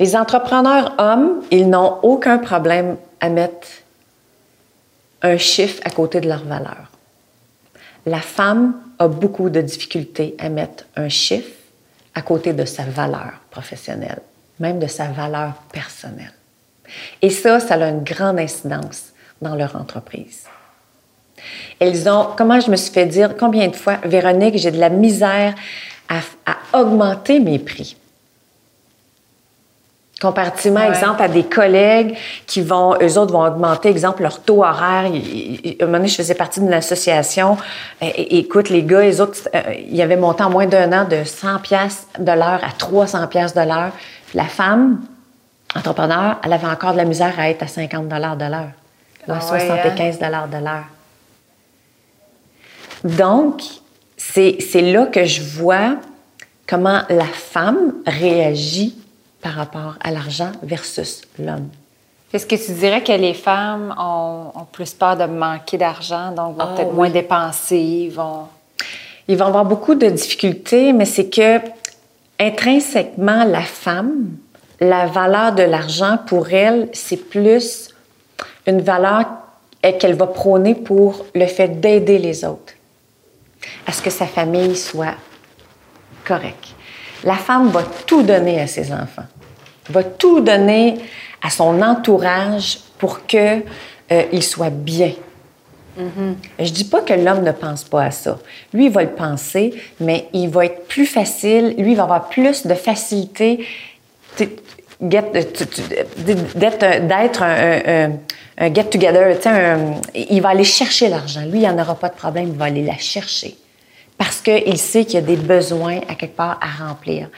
Les 0.00 0.16
entrepreneurs 0.16 0.94
hommes, 0.98 1.42
ils 1.52 1.70
n'ont 1.70 1.98
aucun 2.02 2.38
problème 2.38 2.96
à 3.20 3.28
mettre 3.28 3.68
un 5.22 5.36
chiffre 5.36 5.80
à 5.84 5.90
côté 5.90 6.20
de 6.20 6.28
leur 6.28 6.44
valeur. 6.44 6.90
La 8.06 8.20
femme 8.20 8.74
a 8.98 9.08
beaucoup 9.08 9.50
de 9.50 9.60
difficultés 9.60 10.34
à 10.38 10.48
mettre 10.48 10.84
un 10.96 11.08
chiffre 11.08 11.50
à 12.14 12.22
côté 12.22 12.52
de 12.52 12.64
sa 12.64 12.84
valeur 12.84 13.32
professionnelle, 13.50 14.20
même 14.58 14.78
de 14.78 14.86
sa 14.86 15.06
valeur 15.06 15.54
personnelle. 15.72 16.32
Et 17.20 17.30
ça, 17.30 17.60
ça 17.60 17.74
a 17.74 17.88
une 17.88 18.02
grande 18.02 18.38
incidence 18.38 19.12
dans 19.40 19.54
leur 19.54 19.76
entreprise. 19.76 20.44
Elles 21.78 22.08
ont, 22.08 22.30
comment 22.36 22.58
je 22.60 22.70
me 22.70 22.76
suis 22.76 22.92
fait 22.92 23.06
dire, 23.06 23.36
combien 23.36 23.68
de 23.68 23.76
fois, 23.76 23.98
Véronique, 24.04 24.58
j'ai 24.58 24.70
de 24.70 24.80
la 24.80 24.88
misère 24.88 25.54
à, 26.08 26.20
à 26.46 26.80
augmenter 26.80 27.38
mes 27.38 27.58
prix? 27.58 27.96
Comparativement, 30.20 30.80
exemple, 30.80 31.22
à 31.22 31.28
des 31.28 31.44
collègues 31.44 32.16
qui 32.44 32.60
vont, 32.60 32.96
eux 33.00 33.18
autres 33.18 33.32
vont 33.32 33.44
augmenter, 33.44 33.88
exemple, 33.88 34.22
leur 34.22 34.40
taux 34.40 34.64
horaire. 34.64 35.04
À 35.04 35.06
un 35.06 35.86
moment 35.86 35.98
donné, 35.98 36.08
je 36.08 36.16
faisais 36.16 36.34
partie 36.34 36.58
d'une 36.58 36.72
association. 36.72 37.56
écoute, 38.00 38.68
les 38.68 38.82
gars, 38.82 39.02
les 39.02 39.20
autres, 39.20 39.48
euh, 39.54 39.74
il 39.78 39.94
y 39.94 40.02
avait 40.02 40.16
monté 40.16 40.42
en 40.42 40.50
moins 40.50 40.66
d'un 40.66 40.92
an 40.92 41.06
de 41.08 41.22
100 41.22 41.60
pièces 41.60 42.08
de 42.18 42.32
l'heure 42.32 42.60
à 42.64 42.72
300 42.76 43.28
pièces 43.28 43.54
de 43.54 43.60
l'heure. 43.60 43.92
La 44.34 44.46
femme, 44.46 45.02
entrepreneur, 45.76 46.40
elle 46.42 46.52
avait 46.52 46.66
encore 46.66 46.92
de 46.92 46.98
la 46.98 47.04
misère 47.04 47.34
à 47.38 47.48
être 47.48 47.62
à 47.62 47.68
50 47.68 48.08
dollars 48.08 48.36
de 48.36 48.46
l'heure, 48.46 48.72
ou 49.28 49.32
à 49.32 49.40
75 49.40 50.18
ah 50.20 50.24
dollars 50.24 50.48
de 50.48 50.56
l'heure. 50.56 50.86
Donc, 53.04 53.62
c'est 54.16 54.82
là 54.82 55.06
que 55.06 55.24
je 55.24 55.42
vois 55.42 55.94
comment 56.66 57.02
la 57.08 57.24
femme 57.24 57.94
réagit 58.04 58.96
par 59.40 59.54
rapport 59.54 59.94
à 60.00 60.10
l'argent 60.10 60.52
versus 60.62 61.22
l'homme. 61.38 61.68
Est-ce 62.32 62.46
que 62.46 62.56
tu 62.56 62.72
dirais 62.72 63.02
que 63.02 63.12
les 63.12 63.32
femmes 63.32 63.94
ont, 63.98 64.66
plus 64.70 64.92
peur 64.92 65.16
de 65.16 65.24
manquer 65.24 65.78
d'argent, 65.78 66.30
donc 66.32 66.56
vont 66.56 66.64
ah 66.64 66.74
peut-être 66.76 66.92
moins 66.92 67.10
dépenser, 67.10 68.12
vont... 68.14 68.48
Ils 69.28 69.36
vont 69.36 69.46
avoir 69.46 69.64
beaucoup 69.64 69.94
de 69.94 70.08
difficultés, 70.08 70.92
mais 70.92 71.04
c'est 71.04 71.28
que 71.28 71.60
intrinsèquement, 72.38 73.44
la 73.44 73.62
femme, 73.62 74.36
la 74.80 75.06
valeur 75.06 75.52
de 75.52 75.62
l'argent 75.62 76.18
pour 76.26 76.50
elle, 76.50 76.88
c'est 76.92 77.28
plus 77.28 77.90
une 78.66 78.80
valeur 78.80 79.24
qu'elle 79.98 80.14
va 80.14 80.26
prôner 80.26 80.74
pour 80.74 81.24
le 81.34 81.46
fait 81.46 81.80
d'aider 81.80 82.18
les 82.18 82.44
autres, 82.44 82.74
à 83.86 83.92
ce 83.92 84.02
que 84.02 84.10
sa 84.10 84.26
famille 84.26 84.76
soit 84.76 85.14
correcte. 86.24 86.74
La 87.24 87.34
femme 87.34 87.68
va 87.68 87.82
tout 88.06 88.22
donner 88.22 88.60
à 88.60 88.66
ses 88.66 88.92
enfants, 88.92 89.26
va 89.90 90.04
tout 90.04 90.40
donner 90.40 90.98
à 91.42 91.50
son 91.50 91.82
entourage 91.82 92.78
pour 92.98 93.26
qu'ils 93.26 93.62
euh, 94.12 94.40
soient 94.40 94.70
bien. 94.70 95.12
Mm-hmm. 95.98 96.34
Je 96.60 96.70
dis 96.70 96.84
pas 96.84 97.00
que 97.00 97.12
l'homme 97.14 97.42
ne 97.42 97.52
pense 97.52 97.84
pas 97.84 98.04
à 98.04 98.10
ça. 98.10 98.38
Lui, 98.72 98.86
il 98.86 98.92
va 98.92 99.02
le 99.02 99.10
penser, 99.10 99.74
mais 100.00 100.28
il 100.32 100.48
va 100.48 100.66
être 100.66 100.86
plus 100.86 101.06
facile, 101.06 101.74
lui, 101.76 101.92
il 101.92 101.96
va 101.96 102.04
avoir 102.04 102.28
plus 102.28 102.66
de 102.66 102.74
facilité 102.74 103.66
d'être 105.00 105.34
un, 107.42 108.10
un 108.58 108.74
get-together. 108.74 109.36
Il 110.14 110.40
va 110.40 110.50
aller 110.50 110.64
chercher 110.64 111.08
l'argent. 111.08 111.42
Lui, 111.42 111.58
il 111.58 111.60
n'y 111.60 111.68
en 111.68 111.78
aura 111.78 111.96
pas 111.96 112.08
de 112.08 112.14
problème, 112.14 112.48
il 112.52 112.56
va 112.56 112.66
aller 112.66 112.84
la 112.84 112.96
chercher 112.96 113.56
parce 114.18 114.40
qu'il 114.40 114.78
sait 114.78 115.04
qu'il 115.04 115.14
y 115.14 115.18
a 115.18 115.26
des 115.26 115.36
besoins 115.36 116.00
à 116.08 116.16
quelque 116.16 116.36
part 116.36 116.58
à 116.60 116.86
remplir. 116.86 117.28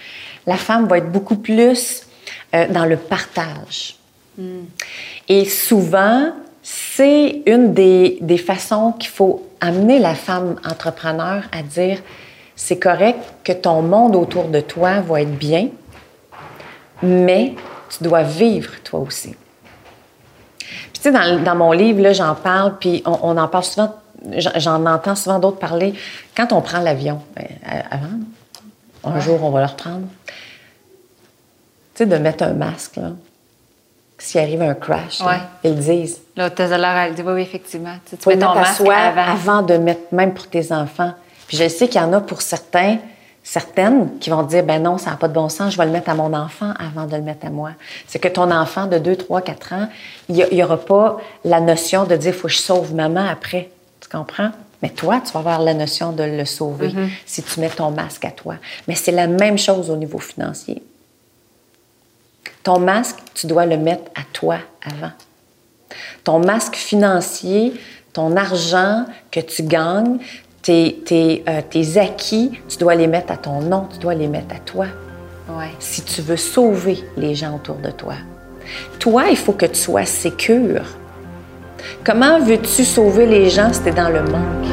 La 0.47 0.57
femme 0.57 0.89
va 0.89 0.99
être 0.99 1.13
beaucoup 1.13 1.37
plus 1.37 2.07
euh, 2.55 2.67
dans 2.69 2.87
le 2.87 2.97
partage. 2.97 3.97
Hmm. 4.37 4.65
Et 5.29 5.45
souvent, 5.45 6.33
c'est 6.63 7.43
une 7.47 7.75
des, 7.75 8.19
des 8.23 8.39
façons 8.39 8.93
qu'il 8.93 9.11
faut 9.11 9.47
amener 9.61 9.99
la 9.99 10.15
femme 10.15 10.57
entrepreneur 10.65 11.43
à 11.53 11.63
dire, 11.63 11.99
c'est 12.57 12.79
correct 12.79 13.19
que 13.45 13.53
ton 13.53 13.83
monde 13.83 14.17
autour 14.17 14.45
de 14.45 14.61
toi 14.61 15.01
va 15.01 15.23
être 15.23 15.37
bien, 15.37 15.69
mais 17.03 17.55
tu 17.91 18.05
dois 18.05 18.23
vivre 18.23 18.71
toi 18.83 19.01
aussi. 19.01 19.35
Puis, 20.59 20.93
tu 20.95 21.01
sais, 21.03 21.13
dans, 21.13 21.43
dans, 21.43 21.55
mon 21.57 21.73
livre, 21.73 22.13
j'en 22.13 22.35
parle, 22.35 22.79
puis 22.79 23.03
on, 23.05 23.19
on, 23.23 23.37
en 23.37 23.49
parle 23.49 23.65
souvent 23.65 23.95
j'en 24.57 24.87
entends 24.87 25.15
souvent 25.15 25.39
d'autres 25.39 25.59
parler. 25.59 25.95
Quand 26.37 26.53
on 26.53 26.61
prend 26.61 26.81
l'avion, 26.81 27.21
ben, 27.35 27.47
avant, 27.91 28.09
un 29.05 29.21
jour, 29.21 29.43
on 29.43 29.51
va 29.51 29.61
le 29.61 29.67
reprendre. 29.67 30.07
Tu 31.95 32.05
sais, 32.05 32.07
de 32.07 32.17
mettre 32.17 32.45
un 32.45 32.53
masque, 32.53 32.97
là. 32.97 33.11
S'il 34.19 34.41
arrive 34.41 34.61
un 34.61 34.75
crash, 34.75 35.23
ils 35.65 35.71
le 35.71 35.81
disent. 35.81 36.21
L'hôtesse 36.37 36.69
de 36.71 36.75
l'air, 36.75 36.95
elle 36.97 37.15
dit 37.15 37.23
oui, 37.23 37.41
effectivement. 37.41 37.95
Tu, 38.09 38.19
tu 38.19 38.29
mets 38.29 38.39
ton 38.39 38.55
masque 38.55 38.83
avant. 38.83 39.33
avant. 39.33 39.63
de 39.63 39.79
mettre, 39.79 40.13
même 40.13 40.35
pour 40.35 40.47
tes 40.47 40.73
enfants. 40.73 41.15
Puis 41.49 41.57
je 41.57 41.67
sais 41.69 41.89
qu'il 41.89 42.01
y 42.01 42.05
en 42.05 42.13
a 42.13 42.21
pour 42.21 42.43
certains, 42.43 42.99
certaines 43.43 44.19
qui 44.19 44.29
vont 44.29 44.43
dire 44.43 44.63
ben 44.63 44.83
non, 44.83 44.99
ça 44.99 45.13
n'a 45.13 45.17
pas 45.17 45.27
de 45.27 45.33
bon 45.33 45.49
sens, 45.49 45.73
je 45.73 45.79
vais 45.79 45.87
le 45.87 45.91
mettre 45.91 46.11
à 46.11 46.15
mon 46.15 46.35
enfant 46.35 46.75
avant 46.79 47.07
de 47.07 47.17
le 47.17 47.23
mettre 47.23 47.47
à 47.47 47.51
moi. 47.51 47.71
C'est 48.07 48.19
que 48.19 48.29
ton 48.29 48.51
enfant 48.51 48.87
de 48.87 48.99
2, 48.99 49.17
3, 49.17 49.41
4 49.41 49.73
ans, 49.73 49.89
il 50.29 50.47
n'y 50.53 50.63
aura 50.63 50.77
pas 50.77 51.17
la 51.45 51.61
notion 51.61 52.05
de 52.05 52.15
dire 52.15 52.35
faut 52.35 52.49
que 52.49 52.53
je 52.53 52.59
sauve 52.59 52.95
maman 52.95 53.27
après 53.27 53.71
comprends? 54.11 54.51
Mais 54.83 54.91
toi, 54.91 55.21
tu 55.25 55.33
vas 55.33 55.41
avoir 55.41 55.61
la 55.61 55.75
notion 55.75 56.13
de 56.13 56.23
le 56.23 56.45
sauver 56.45 56.89
mm-hmm. 56.89 57.09
si 57.27 57.43
tu 57.43 57.61
mets 57.61 57.69
ton 57.69 57.91
masque 57.91 58.25
à 58.25 58.31
toi. 58.31 58.57
Mais 58.89 58.95
c'est 58.95 59.13
la 59.13 59.27
même 59.27 59.59
chose 59.59 59.91
au 59.91 59.97
niveau 59.97 60.19
financier. 60.19 60.83
Ton 62.63 62.79
masque, 62.79 63.19
tu 63.35 63.47
dois 63.47 63.67
le 63.67 63.77
mettre 63.77 64.11
à 64.15 64.23
toi 64.33 64.59
avant. 64.83 65.13
Ton 66.25 66.39
masque 66.41 66.77
financier, 66.77 67.75
ton 68.13 68.37
argent 68.37 69.07
que 69.31 69.41
tu 69.41 69.63
gagnes, 69.63 70.19
tes, 70.63 71.01
tes, 71.05 71.43
euh, 71.49 71.63
tes 71.69 71.99
acquis, 71.99 72.53
tu 72.69 72.77
dois 72.79 72.95
les 72.95 73.07
mettre 73.07 73.33
à 73.33 73.37
ton 73.37 73.61
nom, 73.61 73.89
tu 73.91 73.99
dois 73.99 74.15
les 74.15 74.29
mettre 74.29 74.55
à 74.55 74.59
toi. 74.59 74.87
Ouais. 75.49 75.71
Si 75.79 76.03
tu 76.03 76.23
veux 76.23 76.37
sauver 76.37 77.03
les 77.17 77.35
gens 77.35 77.57
autour 77.57 77.77
de 77.77 77.91
toi. 77.91 78.15
Toi, 78.99 79.31
il 79.31 79.37
faut 79.37 79.53
que 79.53 79.67
tu 79.67 79.79
sois 79.79 80.05
sécure 80.05 80.85
Comment 82.05 82.41
veux-tu 82.41 82.85
sauver 82.85 83.27
les 83.27 83.51
gens 83.51 83.73
si 83.73 83.83
tu 83.83 83.89
es 83.89 83.93
dans 83.93 84.09
le 84.09 84.23
manque? 84.23 84.71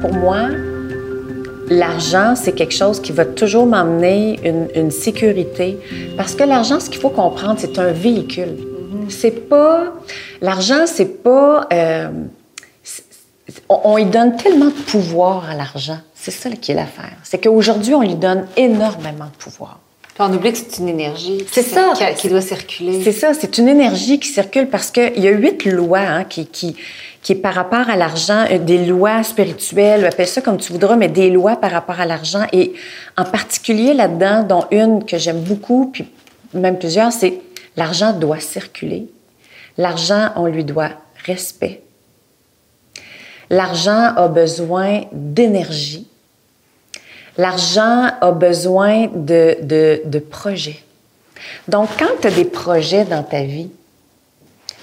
Pour 0.00 0.14
moi, 0.14 0.48
l'argent, 1.68 2.34
c'est 2.36 2.52
quelque 2.52 2.74
chose 2.74 3.00
qui 3.00 3.12
va 3.12 3.24
toujours 3.24 3.66
m'emmener 3.66 4.38
une, 4.74 4.90
sécurité. 4.90 5.78
Parce 6.16 6.34
que 6.34 6.44
l'argent, 6.44 6.80
ce 6.80 6.90
qu'il 6.90 7.00
faut 7.00 7.10
comprendre, 7.10 7.56
c'est 7.58 7.78
un 7.78 7.92
véhicule. 7.92 8.56
C'est 9.08 9.48
pas. 9.48 9.94
L'argent, 10.40 10.86
c'est 10.86 11.22
pas. 11.22 11.66
Euh, 11.72 12.08
on, 13.68 13.96
lui 13.96 14.04
donne 14.04 14.36
tellement 14.36 14.66
de 14.66 14.70
pouvoir 14.70 15.48
à 15.50 15.54
l'argent. 15.54 15.98
C'est 16.14 16.30
ça 16.30 16.50
qui 16.50 16.72
est 16.72 16.74
l'affaire. 16.74 17.16
C'est 17.22 17.42
qu'aujourd'hui, 17.42 17.94
on 17.94 18.02
lui 18.02 18.14
donne 18.14 18.46
énormément 18.56 19.26
de 19.26 19.36
pouvoir. 19.38 19.78
on 20.18 20.32
oublie 20.32 20.52
que 20.52 20.58
c'est 20.58 20.78
une 20.78 20.88
énergie 20.88 21.44
c'est 21.50 21.62
ça, 21.62 21.92
qui, 22.16 22.28
doit 22.28 22.40
circuler. 22.40 23.02
C'est 23.02 23.12
ça, 23.12 23.32
c'est 23.32 23.58
une 23.58 23.68
énergie 23.68 24.20
qui 24.20 24.28
circule 24.28 24.68
parce 24.68 24.90
qu'il 24.90 25.18
y 25.18 25.28
a 25.28 25.30
huit 25.30 25.64
lois 25.64 26.00
hein, 26.00 26.24
qui, 26.24 26.46
qui, 26.46 26.76
qui, 27.22 27.34
par 27.34 27.54
rapport 27.54 27.88
à 27.88 27.96
l'argent, 27.96 28.44
euh, 28.50 28.58
des 28.58 28.84
lois 28.84 29.22
spirituelles, 29.22 30.04
appelle 30.04 30.28
ça 30.28 30.40
comme 30.40 30.58
tu 30.58 30.72
voudras, 30.72 30.96
mais 30.96 31.08
des 31.08 31.30
lois 31.30 31.56
par 31.56 31.70
rapport 31.70 32.00
à 32.00 32.06
l'argent. 32.06 32.46
Et 32.52 32.74
en 33.16 33.24
particulier 33.24 33.94
là-dedans, 33.94 34.42
dont 34.42 34.64
une 34.70 35.04
que 35.04 35.18
j'aime 35.18 35.40
beaucoup, 35.40 35.90
puis 35.92 36.06
même 36.54 36.78
plusieurs, 36.78 37.12
c'est 37.12 37.40
l'argent 37.76 38.12
doit 38.12 38.40
circuler. 38.40 39.06
L'argent, 39.78 40.30
on 40.36 40.46
lui 40.46 40.64
doit 40.64 40.90
respect. 41.24 41.82
L'argent 43.50 44.14
a 44.16 44.28
besoin 44.28 45.02
d'énergie. 45.12 46.06
L'argent 47.36 48.10
a 48.20 48.30
besoin 48.30 49.08
de, 49.12 49.58
de, 50.04 50.18
projets. 50.18 50.82
Donc, 51.66 51.88
quand 51.98 52.20
tu 52.20 52.28
as 52.28 52.30
des 52.30 52.44
projets 52.44 53.04
dans 53.04 53.22
ta 53.22 53.42
vie, 53.42 53.70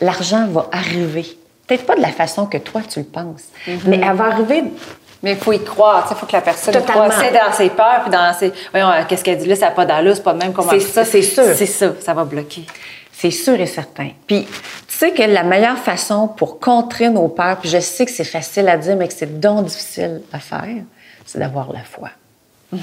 l'argent 0.01 0.47
va 0.47 0.67
arriver. 0.71 1.25
Peut-être 1.65 1.85
pas 1.85 1.95
de 1.95 2.01
la 2.01 2.11
façon 2.11 2.45
que 2.45 2.57
toi 2.57 2.81
tu 2.87 2.99
le 2.99 3.05
penses, 3.05 3.43
mm-hmm. 3.67 3.79
mais 3.87 4.01
elle 4.01 4.15
va 4.15 4.25
arriver 4.25 4.63
Mais 5.21 5.33
il 5.33 5.37
faut 5.37 5.51
y 5.51 5.63
croire, 5.63 6.07
il 6.09 6.15
faut 6.15 6.25
que 6.25 6.33
la 6.33 6.41
personne 6.41 6.73
croit. 6.83 7.09
C'est 7.11 7.31
dans 7.31 7.53
ses 7.53 7.69
peurs, 7.69 8.01
puis 8.03 8.11
dans 8.11 8.33
ses. 8.33 8.53
Voyons, 8.71 8.89
euh, 8.89 9.03
qu'est-ce 9.07 9.23
qu'elle 9.23 9.37
dit 9.37 9.47
là, 9.47 9.55
ça 9.55 9.65
n'a 9.65 9.71
pas 9.71 9.85
d'allure, 9.85 10.15
c'est 10.15 10.23
pas 10.23 10.33
de 10.33 10.39
même 10.39 10.53
C'est 10.69 10.79
ça, 10.79 11.05
c'est 11.05 11.21
sûr. 11.21 11.43
C'est 11.55 11.65
ça, 11.65 11.93
ça 11.99 12.13
va 12.13 12.23
bloquer. 12.23 12.65
C'est 13.11 13.31
sûr 13.31 13.59
et 13.59 13.65
certain. 13.65 14.09
Puis, 14.27 14.47
sais 14.97 15.11
que 15.11 15.21
la 15.21 15.43
meilleure 15.43 15.77
façon 15.77 16.27
pour 16.27 16.59
contrer 16.59 17.09
nos 17.09 17.27
peurs, 17.27 17.57
puis 17.57 17.69
je 17.69 17.79
sais 17.79 18.05
que 18.05 18.11
c'est 18.11 18.23
facile 18.23 18.67
à 18.67 18.77
dire, 18.77 18.95
mais 18.95 19.07
que 19.07 19.13
c'est 19.13 19.39
donc 19.39 19.65
difficile 19.65 20.21
à 20.33 20.39
faire, 20.39 20.83
c'est 21.25 21.37
d'avoir 21.39 21.71
la 21.71 21.83
foi. 21.83 22.09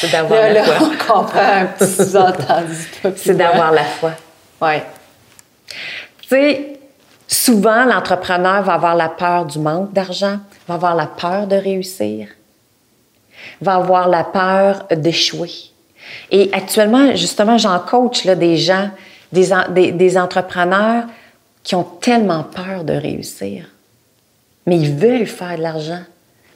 c'est 0.00 0.10
d'avoir 0.12 0.50
la 0.50 0.62
foi. 0.62 0.74
on 0.80 0.90
comprend 1.04 1.40
un 1.40 1.66
petit 1.66 1.92
sous-entendu. 1.92 2.76
C'est 3.16 3.34
d'avoir 3.34 3.72
la 3.72 3.84
foi. 3.84 4.12
Oui. 4.60 4.74
Tu 5.66 6.28
sais, 6.28 6.78
souvent, 7.26 7.84
l'entrepreneur 7.84 8.62
va 8.62 8.74
avoir 8.74 8.94
la 8.94 9.08
peur 9.08 9.46
du 9.46 9.58
manque 9.58 9.92
d'argent, 9.92 10.38
va 10.68 10.74
avoir 10.74 10.94
la 10.94 11.06
peur 11.06 11.46
de 11.46 11.56
réussir, 11.56 12.28
va 13.60 13.74
avoir 13.74 14.08
la 14.08 14.22
peur 14.22 14.86
d'échouer. 14.92 15.50
Et 16.30 16.50
actuellement, 16.52 17.16
justement, 17.16 17.58
j'en 17.58 17.78
coach 17.80 18.24
là, 18.24 18.34
des 18.34 18.56
gens, 18.56 18.90
des, 19.32 19.50
des, 19.70 19.92
des 19.92 20.18
entrepreneurs 20.18 21.04
qui 21.62 21.74
ont 21.74 21.84
tellement 21.84 22.42
peur 22.42 22.84
de 22.84 22.92
réussir, 22.92 23.66
mais 24.66 24.78
ils 24.78 24.94
veulent 24.94 25.26
faire 25.26 25.56
de 25.56 25.62
l'argent. 25.62 26.02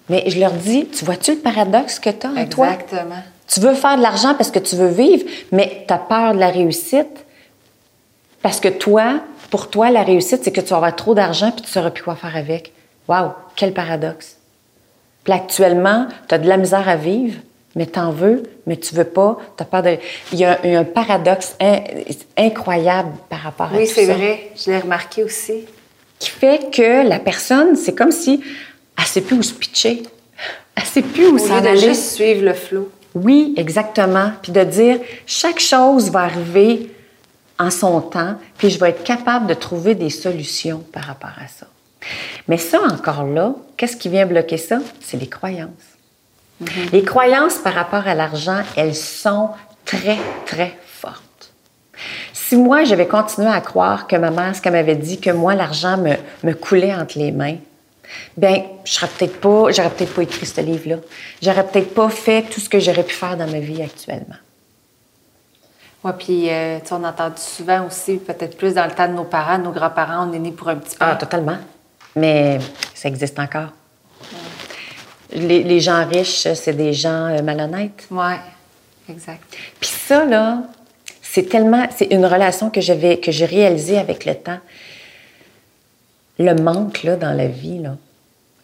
Mais 0.09 0.25
je 0.29 0.39
leur 0.39 0.53
dis, 0.53 0.87
tu 0.87 1.05
vois-tu 1.05 1.33
le 1.33 1.39
paradoxe 1.39 1.99
que 1.99 2.11
tu 2.11 2.27
as 2.27 2.31
en 2.31 2.47
toi? 2.47 2.69
Exactement. 2.69 3.23
Tu 3.49 3.61
veux 3.61 3.75
faire 3.75 3.97
de 3.97 4.03
l'argent 4.03 4.35
parce 4.35 4.51
que 4.51 4.59
tu 4.59 4.77
veux 4.77 4.89
vivre, 4.89 5.25
mais 5.53 5.85
tu 5.87 5.95
as 5.95 5.99
peur 5.99 6.35
de 6.35 6.39
la 6.39 6.51
réussite 6.51 7.25
parce 8.43 8.61
que 8.61 8.69
toi, 8.69 9.21
pour 9.51 9.71
toi, 9.71 9.91
la 9.91 10.03
réussite, 10.03 10.45
c'est 10.45 10.53
que 10.53 10.61
tu 10.61 10.69
vas 10.69 10.77
avoir 10.77 10.95
trop 10.97 11.15
d'argent 11.15 11.51
puis 11.51 11.63
tu 11.63 11.69
ne 11.69 11.73
sauras 11.73 11.91
plus 11.91 12.03
quoi 12.03 12.17
faire 12.17 12.37
avec. 12.37 12.73
Waouh, 13.09 13.31
quel 13.55 13.73
paradoxe. 13.73 14.37
Puis 15.25 15.33
actuellement, 15.33 16.07
tu 16.29 16.35
as 16.35 16.39
de 16.39 16.49
la 16.49 16.57
misère 16.57 16.89
à 16.89 16.97
vivre, 16.97 17.39
mais 17.77 17.87
tu 17.87 17.99
en 18.01 18.11
veux, 18.11 18.43
mais 18.67 18.77
tu 18.77 18.95
veux 18.95 19.05
pas, 19.05 19.39
tu 19.57 19.63
as 19.63 19.67
peur 19.67 19.83
de... 19.83 19.99
Il 20.33 20.39
y 20.41 20.45
a 20.45 20.59
un, 20.65 20.83
paradoxe 20.85 21.55
in- 21.61 21.83
incroyable 22.37 23.11
par 23.29 23.41
rapport 23.41 23.67
à 23.73 23.77
Oui, 23.77 23.87
tout 23.87 23.93
c'est 23.95 24.07
ça. 24.07 24.15
vrai. 24.15 24.51
Je 24.57 24.71
l'ai 24.71 24.79
remarqué 24.79 25.23
aussi. 25.23 25.65
Qui 26.19 26.31
fait 26.31 26.71
que 26.73 27.07
la 27.07 27.19
personne, 27.19 27.77
c'est 27.77 27.95
comme 27.95 28.11
si 28.13 28.41
elle 28.97 29.05
ne 29.05 29.09
sait 29.09 29.21
plus 29.21 29.37
où 29.37 29.43
se 29.43 29.53
pitcher. 29.55 30.03
Elle 30.75 30.83
ne 30.83 30.89
sait 30.89 31.03
plus 31.03 31.27
où 31.29 31.39
s'en 31.39 31.59
aller. 31.65 31.79
juste 31.79 32.15
suivre 32.15 32.43
le 32.45 32.55
flot. 32.55 32.91
Oui, 33.15 33.55
exactement. 33.57 34.33
Puis 34.43 34.53
de 34.53 34.63
dire, 34.65 34.99
chaque 35.27 35.61
chose 35.61 36.11
va 36.11 36.21
arriver 36.23 36.91
en 37.59 37.71
son 37.71 38.01
temps, 38.03 38.35
puis 38.59 38.69
je 38.71 38.79
vais 38.79 38.91
être 38.91 39.03
capable 39.05 39.47
de 39.47 39.55
trouver 39.55 39.95
des 39.95 40.11
solutions 40.11 40.83
par 40.93 41.05
rapport 41.05 41.31
à 41.43 41.49
ça. 41.49 41.67
Mais 42.49 42.59
ça, 42.59 42.81
encore 42.83 43.25
là, 43.25 43.55
qu'est-ce 43.77 43.97
qui 43.97 44.09
vient 44.09 44.27
bloquer 44.27 44.59
ça? 44.59 44.79
C'est 45.01 45.17
les 45.19 45.27
croyances. 45.27 45.71
Les 46.93 47.03
croyances 47.03 47.59
par 47.59 47.75
rapport 47.75 48.07
à 48.07 48.15
l'argent, 48.15 48.63
elles 48.77 48.95
sont 48.95 49.51
très, 49.85 50.19
très 50.47 50.77
fortes. 50.87 51.53
Si 52.33 52.57
moi, 52.57 52.85
j'avais 52.85 53.07
continué 53.07 53.49
à 53.49 53.61
croire 53.61 54.07
que 54.07 54.17
ma 54.17 54.31
mère, 54.31 54.57
ce 54.57 54.63
qu'elle 54.63 54.73
m'avait 54.73 54.97
dit, 54.97 55.21
que 55.21 55.31
moi, 55.31 55.55
l'argent 55.55 55.99
me, 55.99 56.15
me 56.45 56.53
coulait 56.55 56.95
entre 56.95 57.19
les 57.19 57.33
mains, 57.33 57.57
ben, 58.37 58.63
je 58.85 58.93
serais 58.93 59.09
peut-être 59.09 59.41
pas, 59.41 59.71
j'aurais 59.71 59.91
peut-être 59.91 60.15
pas 60.15 60.23
écrit 60.23 60.47
ce 60.47 60.61
livre-là. 60.61 60.97
J'aurais 61.43 61.67
peut-être 61.67 61.95
pas 61.95 62.09
fait 62.09 62.43
tout 62.43 62.61
ce 62.61 62.69
que 62.69 62.79
j'aurais 62.79 63.03
pu 63.03 63.15
faire 63.15 63.37
dans 63.37 63.49
ma 63.49 63.61
vie 63.61 63.83
actuellement. 63.83 64.37
Oui, 66.05 66.13
puis 66.19 66.51
euh, 66.51 66.79
on 66.93 67.05
a 67.05 67.11
entendu 67.11 67.41
souvent 67.41 67.87
aussi, 67.87 68.19
peut-être 68.19 68.57
plus 68.57 68.75
dans 68.75 68.85
le 68.85 68.93
temps 68.93 69.09
de 69.09 69.15
nos 69.15 69.25
parents, 69.25 69.59
nos 69.59 69.73
grands-parents, 69.73 70.29
on 70.29 70.33
est 70.33 70.39
nés 70.39 70.53
pour 70.53 70.69
un 70.69 70.77
petit 70.77 70.97
peu. 70.97 71.05
Ah, 71.05 71.17
totalement. 71.17 71.59
Mais 72.15 72.59
ça 72.95 73.09
existe 73.09 73.39
encore. 73.39 73.71
Les, 75.37 75.63
les 75.63 75.81
gens 75.81 76.07
riches, 76.07 76.49
c'est 76.55 76.73
des 76.73 76.93
gens 76.95 77.27
euh, 77.27 77.43
malhonnêtes. 77.43 78.07
Oui, 78.11 78.35
exact. 79.11 79.43
Puis 79.79 79.91
ça, 79.91 80.25
là, 80.25 80.63
c'est 81.23 81.45
tellement. 81.49 81.87
C'est 81.95 82.07
une 82.07 82.25
relation 82.25 82.71
que 82.71 82.81
j'avais, 82.81 83.19
que 83.21 83.31
j'ai 83.31 83.45
réalisée 83.45 83.99
avec 83.99 84.25
le 84.25 84.35
temps. 84.35 84.59
Le 86.39 86.55
manque, 86.55 87.03
là, 87.03 87.17
dans 87.17 87.33
la 87.37 87.47
vie, 87.49 87.79
là. 87.79 87.97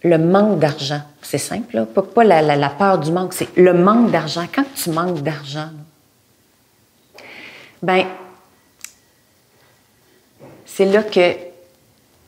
Le 0.02 0.18
manque 0.18 0.58
d'argent. 0.58 1.02
C'est 1.20 1.38
simple, 1.38 1.76
là. 1.76 1.86
Pas, 1.86 2.02
pas 2.02 2.24
la, 2.24 2.40
la- 2.42 2.56
la 2.56 2.70
peur 2.70 2.98
du 2.98 3.12
manque, 3.12 3.34
c'est 3.34 3.54
le 3.56 3.72
manque 3.74 4.10
d'argent. 4.10 4.46
Quand 4.52 4.64
tu 4.74 4.90
manques 4.90 5.22
d'argent, 5.22 5.68
ben, 7.82 8.06
c'est 10.64 10.86
là 10.86 11.02
que 11.02 11.34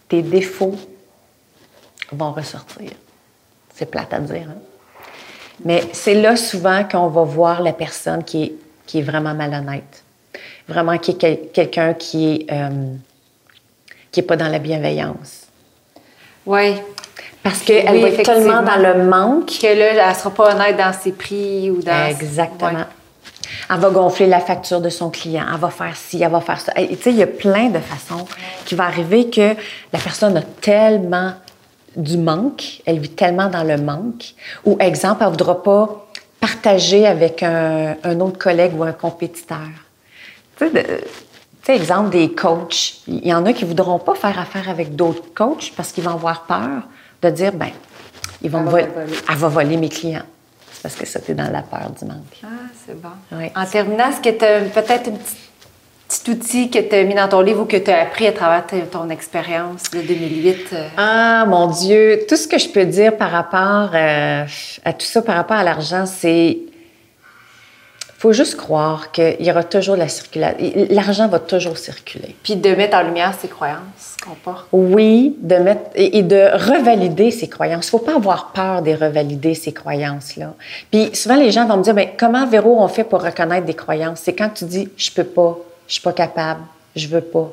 tes 0.08 0.22
défauts 0.22 0.76
vont 2.12 2.32
ressortir. 2.32 2.90
C'est 3.74 3.86
plate 3.90 4.12
à 4.14 4.18
dire, 4.20 4.46
hein? 4.48 4.58
Mais 5.64 5.84
c'est 5.92 6.14
là 6.14 6.36
souvent 6.36 6.84
qu'on 6.84 7.08
va 7.08 7.22
voir 7.22 7.62
la 7.62 7.72
personne 7.72 8.24
qui 8.24 8.42
est, 8.44 8.52
qui 8.86 8.98
est 8.98 9.02
vraiment 9.02 9.34
malhonnête. 9.34 10.02
Vraiment 10.68 10.98
qui 10.98 11.12
est 11.12 11.14
quel- 11.14 11.48
quelqu'un 11.52 11.94
qui 11.94 12.34
est 12.48 12.52
euh, 12.52 12.68
qui 14.10 14.20
est 14.20 14.24
pas 14.24 14.36
dans 14.36 14.48
la 14.48 14.58
bienveillance. 14.58 15.46
Oui. 16.46 16.74
Parce 17.42 17.60
qu'elle 17.60 17.88
Oui, 17.90 18.00
va 18.02 18.08
être 18.08 18.22
tellement 18.22 18.62
dans 18.62 18.76
le 18.76 19.04
manque. 19.04 19.46
Que 19.46 19.66
là, 19.66 19.86
elle 19.92 20.08
ne 20.08 20.14
sera 20.14 20.30
pas 20.30 20.54
honnête 20.54 20.76
dans 20.76 20.92
ses 20.92 21.12
prix 21.12 21.70
ou 21.70 21.82
dans. 21.82 22.06
Exactement. 22.06 22.70
Ouais. 22.70 22.84
Elle 23.70 23.78
va 23.78 23.90
gonfler 23.90 24.26
la 24.26 24.40
facture 24.40 24.80
de 24.80 24.88
son 24.88 25.10
client. 25.10 25.44
Elle 25.52 25.60
va 25.60 25.70
faire 25.70 25.94
ci, 25.96 26.22
elle 26.22 26.30
va 26.30 26.40
faire 26.40 26.60
ça. 26.60 26.72
Et 26.76 26.96
Tu 26.96 27.02
sais, 27.02 27.10
il 27.10 27.16
y 27.16 27.22
a 27.22 27.26
plein 27.26 27.68
de 27.68 27.78
façons 27.78 28.26
qui 28.64 28.74
va 28.74 28.84
arriver 28.84 29.28
que 29.30 29.54
la 29.92 29.98
personne 29.98 30.36
a 30.36 30.42
tellement 30.42 31.32
du 31.96 32.16
manque, 32.18 32.82
elle 32.86 32.98
vit 32.98 33.10
tellement 33.10 33.48
dans 33.48 33.64
le 33.64 33.76
manque, 33.76 34.34
ou 34.64 34.76
exemple, 34.80 35.18
elle 35.20 35.26
ne 35.28 35.32
voudra 35.32 35.62
pas 35.62 36.06
partager 36.40 37.06
avec 37.06 37.42
un, 37.42 37.96
un 38.04 38.20
autre 38.20 38.38
collègue 38.38 38.72
ou 38.78 38.82
un 38.84 38.92
compétiteur. 38.92 39.58
Tu 40.58 40.66
sais, 40.66 40.70
de- 40.70 40.80
tu 40.80 41.72
sais, 41.72 41.76
exemple, 41.76 42.10
des 42.10 42.32
coachs. 42.32 42.96
Il 43.08 43.26
y 43.26 43.32
en 43.32 43.46
a 43.46 43.52
qui 43.54 43.64
ne 43.64 43.68
voudront 43.70 43.98
pas 43.98 44.14
faire 44.14 44.38
affaire 44.38 44.68
avec 44.68 44.94
d'autres 44.94 45.32
coachs 45.34 45.72
parce 45.76 45.92
qu'ils 45.92 46.04
vont 46.04 46.12
avoir 46.12 46.42
peur 46.44 46.82
de 47.22 47.30
dire, 47.30 47.52
ben, 47.52 47.70
ils 48.42 48.50
vont 48.50 48.58
Elle 48.58 48.64
me 48.66 48.70
voler. 48.70 48.86
elle 49.30 49.36
va 49.36 49.48
voler 49.48 49.76
mes 49.78 49.88
clients. 49.88 50.22
C'est 50.70 50.82
parce 50.82 50.94
que 50.96 51.06
ça, 51.06 51.20
tu 51.20 51.30
es 51.30 51.34
dans 51.34 51.50
la 51.50 51.62
peur 51.62 51.90
du 51.98 52.04
manque. 52.04 52.40
Ah, 52.42 52.48
c'est 52.86 53.00
bon. 53.00 53.08
En 53.56 53.64
terminant, 53.64 54.10
est-ce 54.10 54.20
que 54.20 54.36
tu 54.36 54.44
as 54.44 54.60
peut-être 54.82 55.08
un 55.08 55.12
petit, 55.12 55.36
petit 56.08 56.30
outil 56.30 56.70
que 56.70 56.78
tu 56.78 56.94
as 56.94 57.04
mis 57.04 57.14
dans 57.14 57.28
ton 57.28 57.40
livre 57.40 57.62
ou 57.62 57.64
que 57.64 57.76
tu 57.76 57.90
as 57.90 58.02
appris 58.02 58.26
à 58.26 58.32
travers 58.32 58.64
ton 58.90 59.08
expérience 59.10 59.84
de 59.92 60.00
2008? 60.00 60.56
euh? 60.72 60.88
Ah, 60.96 61.44
mon 61.46 61.68
Dieu, 61.68 62.20
tout 62.28 62.36
ce 62.36 62.46
que 62.46 62.58
je 62.58 62.68
peux 62.68 62.84
dire 62.84 63.16
par 63.16 63.30
rapport 63.30 63.90
euh, 63.94 64.44
à 64.84 64.92
tout 64.92 65.06
ça, 65.06 65.22
par 65.22 65.36
rapport 65.36 65.56
à 65.56 65.64
l'argent, 65.64 66.06
c'est. 66.06 66.58
faut 68.18 68.32
juste 68.32 68.56
croire 68.56 69.12
qu'il 69.12 69.36
y 69.40 69.50
aura 69.50 69.64
toujours 69.64 69.94
de 69.94 70.00
la 70.00 70.08
circulation. 70.08 70.58
L'argent 70.90 71.28
va 71.28 71.38
toujours 71.38 71.78
circuler. 71.78 72.36
Puis 72.42 72.56
de 72.56 72.74
mettre 72.74 72.96
en 72.96 73.02
lumière 73.02 73.34
ses 73.38 73.48
croyances 73.48 74.16
qu'on 74.24 74.34
porte. 74.34 74.66
Oui, 74.72 75.36
de 75.40 75.56
mettre 75.56 75.90
et, 75.94 76.22
de 76.22 76.50
revalider 76.54 77.30
ses 77.30 77.48
croyances. 77.48 77.86
Il 77.88 77.90
faut 77.90 77.98
pas 77.98 78.16
avoir 78.16 78.52
peur 78.52 78.82
de 78.82 78.92
revalider 78.92 79.54
ces 79.54 79.72
croyances-là. 79.72 80.54
Puis 80.90 81.14
souvent, 81.14 81.36
les 81.36 81.50
gens 81.50 81.66
vont 81.66 81.78
me 81.78 81.82
dire, 81.82 81.94
ben, 81.94 82.08
comment, 82.18 82.46
Véro, 82.46 82.76
on 82.78 82.88
fait 82.88 83.04
pour 83.04 83.22
reconnaître 83.22 83.66
des 83.66 83.74
croyances? 83.74 84.20
C'est 84.22 84.34
quand 84.34 84.50
tu 84.50 84.64
dis, 84.64 84.88
je 84.96 85.10
peux 85.10 85.24
pas, 85.24 85.58
je 85.88 85.92
suis 85.94 86.02
pas 86.02 86.12
capable, 86.12 86.60
je 86.96 87.06
veux 87.08 87.20
pas. 87.20 87.50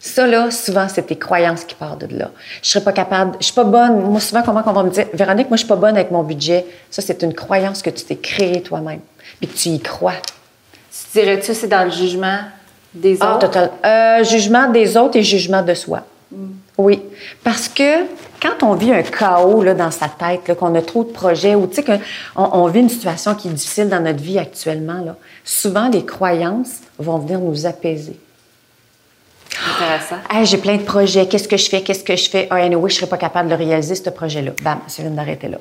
Ça, 0.00 0.26
là, 0.26 0.50
souvent, 0.50 0.86
c'est 0.88 1.02
tes 1.06 1.16
croyances 1.16 1.64
qui 1.64 1.74
partent 1.74 2.04
de 2.04 2.18
là. 2.18 2.30
Je 2.62 2.68
serais 2.70 2.84
pas 2.84 2.92
capable, 2.92 3.36
je 3.40 3.46
suis 3.46 3.54
pas 3.54 3.64
bonne. 3.64 4.00
Moi, 4.02 4.20
souvent, 4.20 4.42
comment 4.42 4.62
on 4.66 4.72
va 4.72 4.82
me 4.82 4.90
dire, 4.90 5.06
Véronique, 5.14 5.48
moi, 5.48 5.56
je 5.56 5.60
suis 5.62 5.68
pas 5.68 5.76
bonne 5.76 5.96
avec 5.96 6.10
mon 6.10 6.22
budget. 6.22 6.66
Ça, 6.90 7.00
c'est 7.00 7.22
une 7.22 7.32
croyance 7.32 7.80
que 7.80 7.88
tu 7.90 8.04
t'es 8.04 8.16
créée 8.16 8.60
toi-même. 8.60 9.00
Puis 9.40 9.48
que 9.48 9.56
tu 9.56 9.68
y 9.70 9.80
crois. 9.80 10.12
Tu 10.92 11.20
dirais-tu 11.20 11.54
c'est 11.54 11.68
dans 11.68 11.84
le 11.84 11.90
jugement 11.90 12.38
des 12.92 13.16
Ah, 13.20 13.36
autres? 13.36 13.46
total. 13.46 13.70
Euh, 13.84 14.24
jugement 14.24 14.68
des 14.70 14.96
autres 14.96 15.16
et 15.16 15.22
jugement 15.22 15.62
de 15.62 15.72
soi. 15.74 16.02
Oui. 16.76 17.00
Parce 17.42 17.68
que 17.68 18.02
quand 18.44 18.62
on 18.62 18.74
vit 18.74 18.92
un 18.92 19.02
chaos 19.02 19.62
là, 19.62 19.72
dans 19.72 19.90
sa 19.90 20.08
tête, 20.08 20.54
qu'on 20.58 20.74
a 20.74 20.82
trop 20.82 21.02
de 21.02 21.10
projets, 21.10 21.54
ou 21.54 21.66
tu 21.66 21.76
sais 21.76 21.82
qu'on 21.82 21.98
on 22.36 22.66
vit 22.66 22.80
une 22.80 22.90
situation 22.90 23.34
qui 23.34 23.48
est 23.48 23.52
difficile 23.52 23.88
dans 23.88 24.00
notre 24.00 24.22
vie 24.22 24.38
actuellement, 24.38 25.02
là, 25.02 25.16
souvent 25.44 25.88
les 25.88 26.04
croyances 26.04 26.80
vont 26.98 27.18
venir 27.18 27.40
nous 27.40 27.64
apaiser. 27.64 28.18
Intéressant. 29.76 30.16
Hey, 30.30 30.44
j'ai 30.44 30.58
plein 30.58 30.76
de 30.76 30.82
projets, 30.82 31.26
qu'est-ce 31.26 31.48
que 31.48 31.56
je 31.56 31.70
fais, 31.70 31.80
qu'est-ce 31.80 32.04
que 32.04 32.16
je 32.16 32.28
fais? 32.28 32.46
Ah, 32.50 32.56
anyway, 32.56 32.90
je 32.90 32.96
ne 32.96 32.98
serais 33.00 33.06
pas 33.06 33.16
capable 33.16 33.48
de 33.48 33.54
réaliser 33.54 33.94
ce 33.94 34.10
projet-là. 34.10 34.50
Bam, 34.62 34.80
tu 34.94 35.00
viens 35.00 35.10
d'arrêter 35.10 35.48
là. 35.48 35.58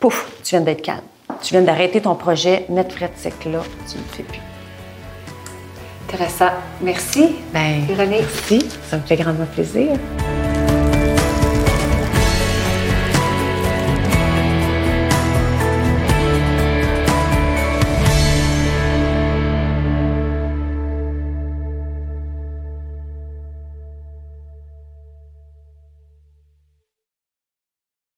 Pouf, 0.00 0.28
tu 0.42 0.50
viens 0.50 0.60
d'être 0.60 0.82
calme. 0.82 1.00
Tu 1.42 1.52
viens 1.52 1.62
d'arrêter 1.62 2.00
ton 2.00 2.16
projet, 2.16 2.64
net 2.68 2.92
frais 2.92 3.12
de 3.14 3.20
sec 3.20 3.34
là, 3.44 3.60
tu 3.88 3.96
ne 3.96 4.02
le 4.02 4.08
fais 4.10 4.22
plus. 4.24 4.40
Intéressant. 6.08 6.50
Merci. 6.80 7.36
Ben, 7.52 7.84
Véronique. 7.86 8.22
merci, 8.22 8.66
ça 8.88 8.96
me 8.96 9.02
fait 9.02 9.16
grandement 9.16 9.46
plaisir. 9.54 9.90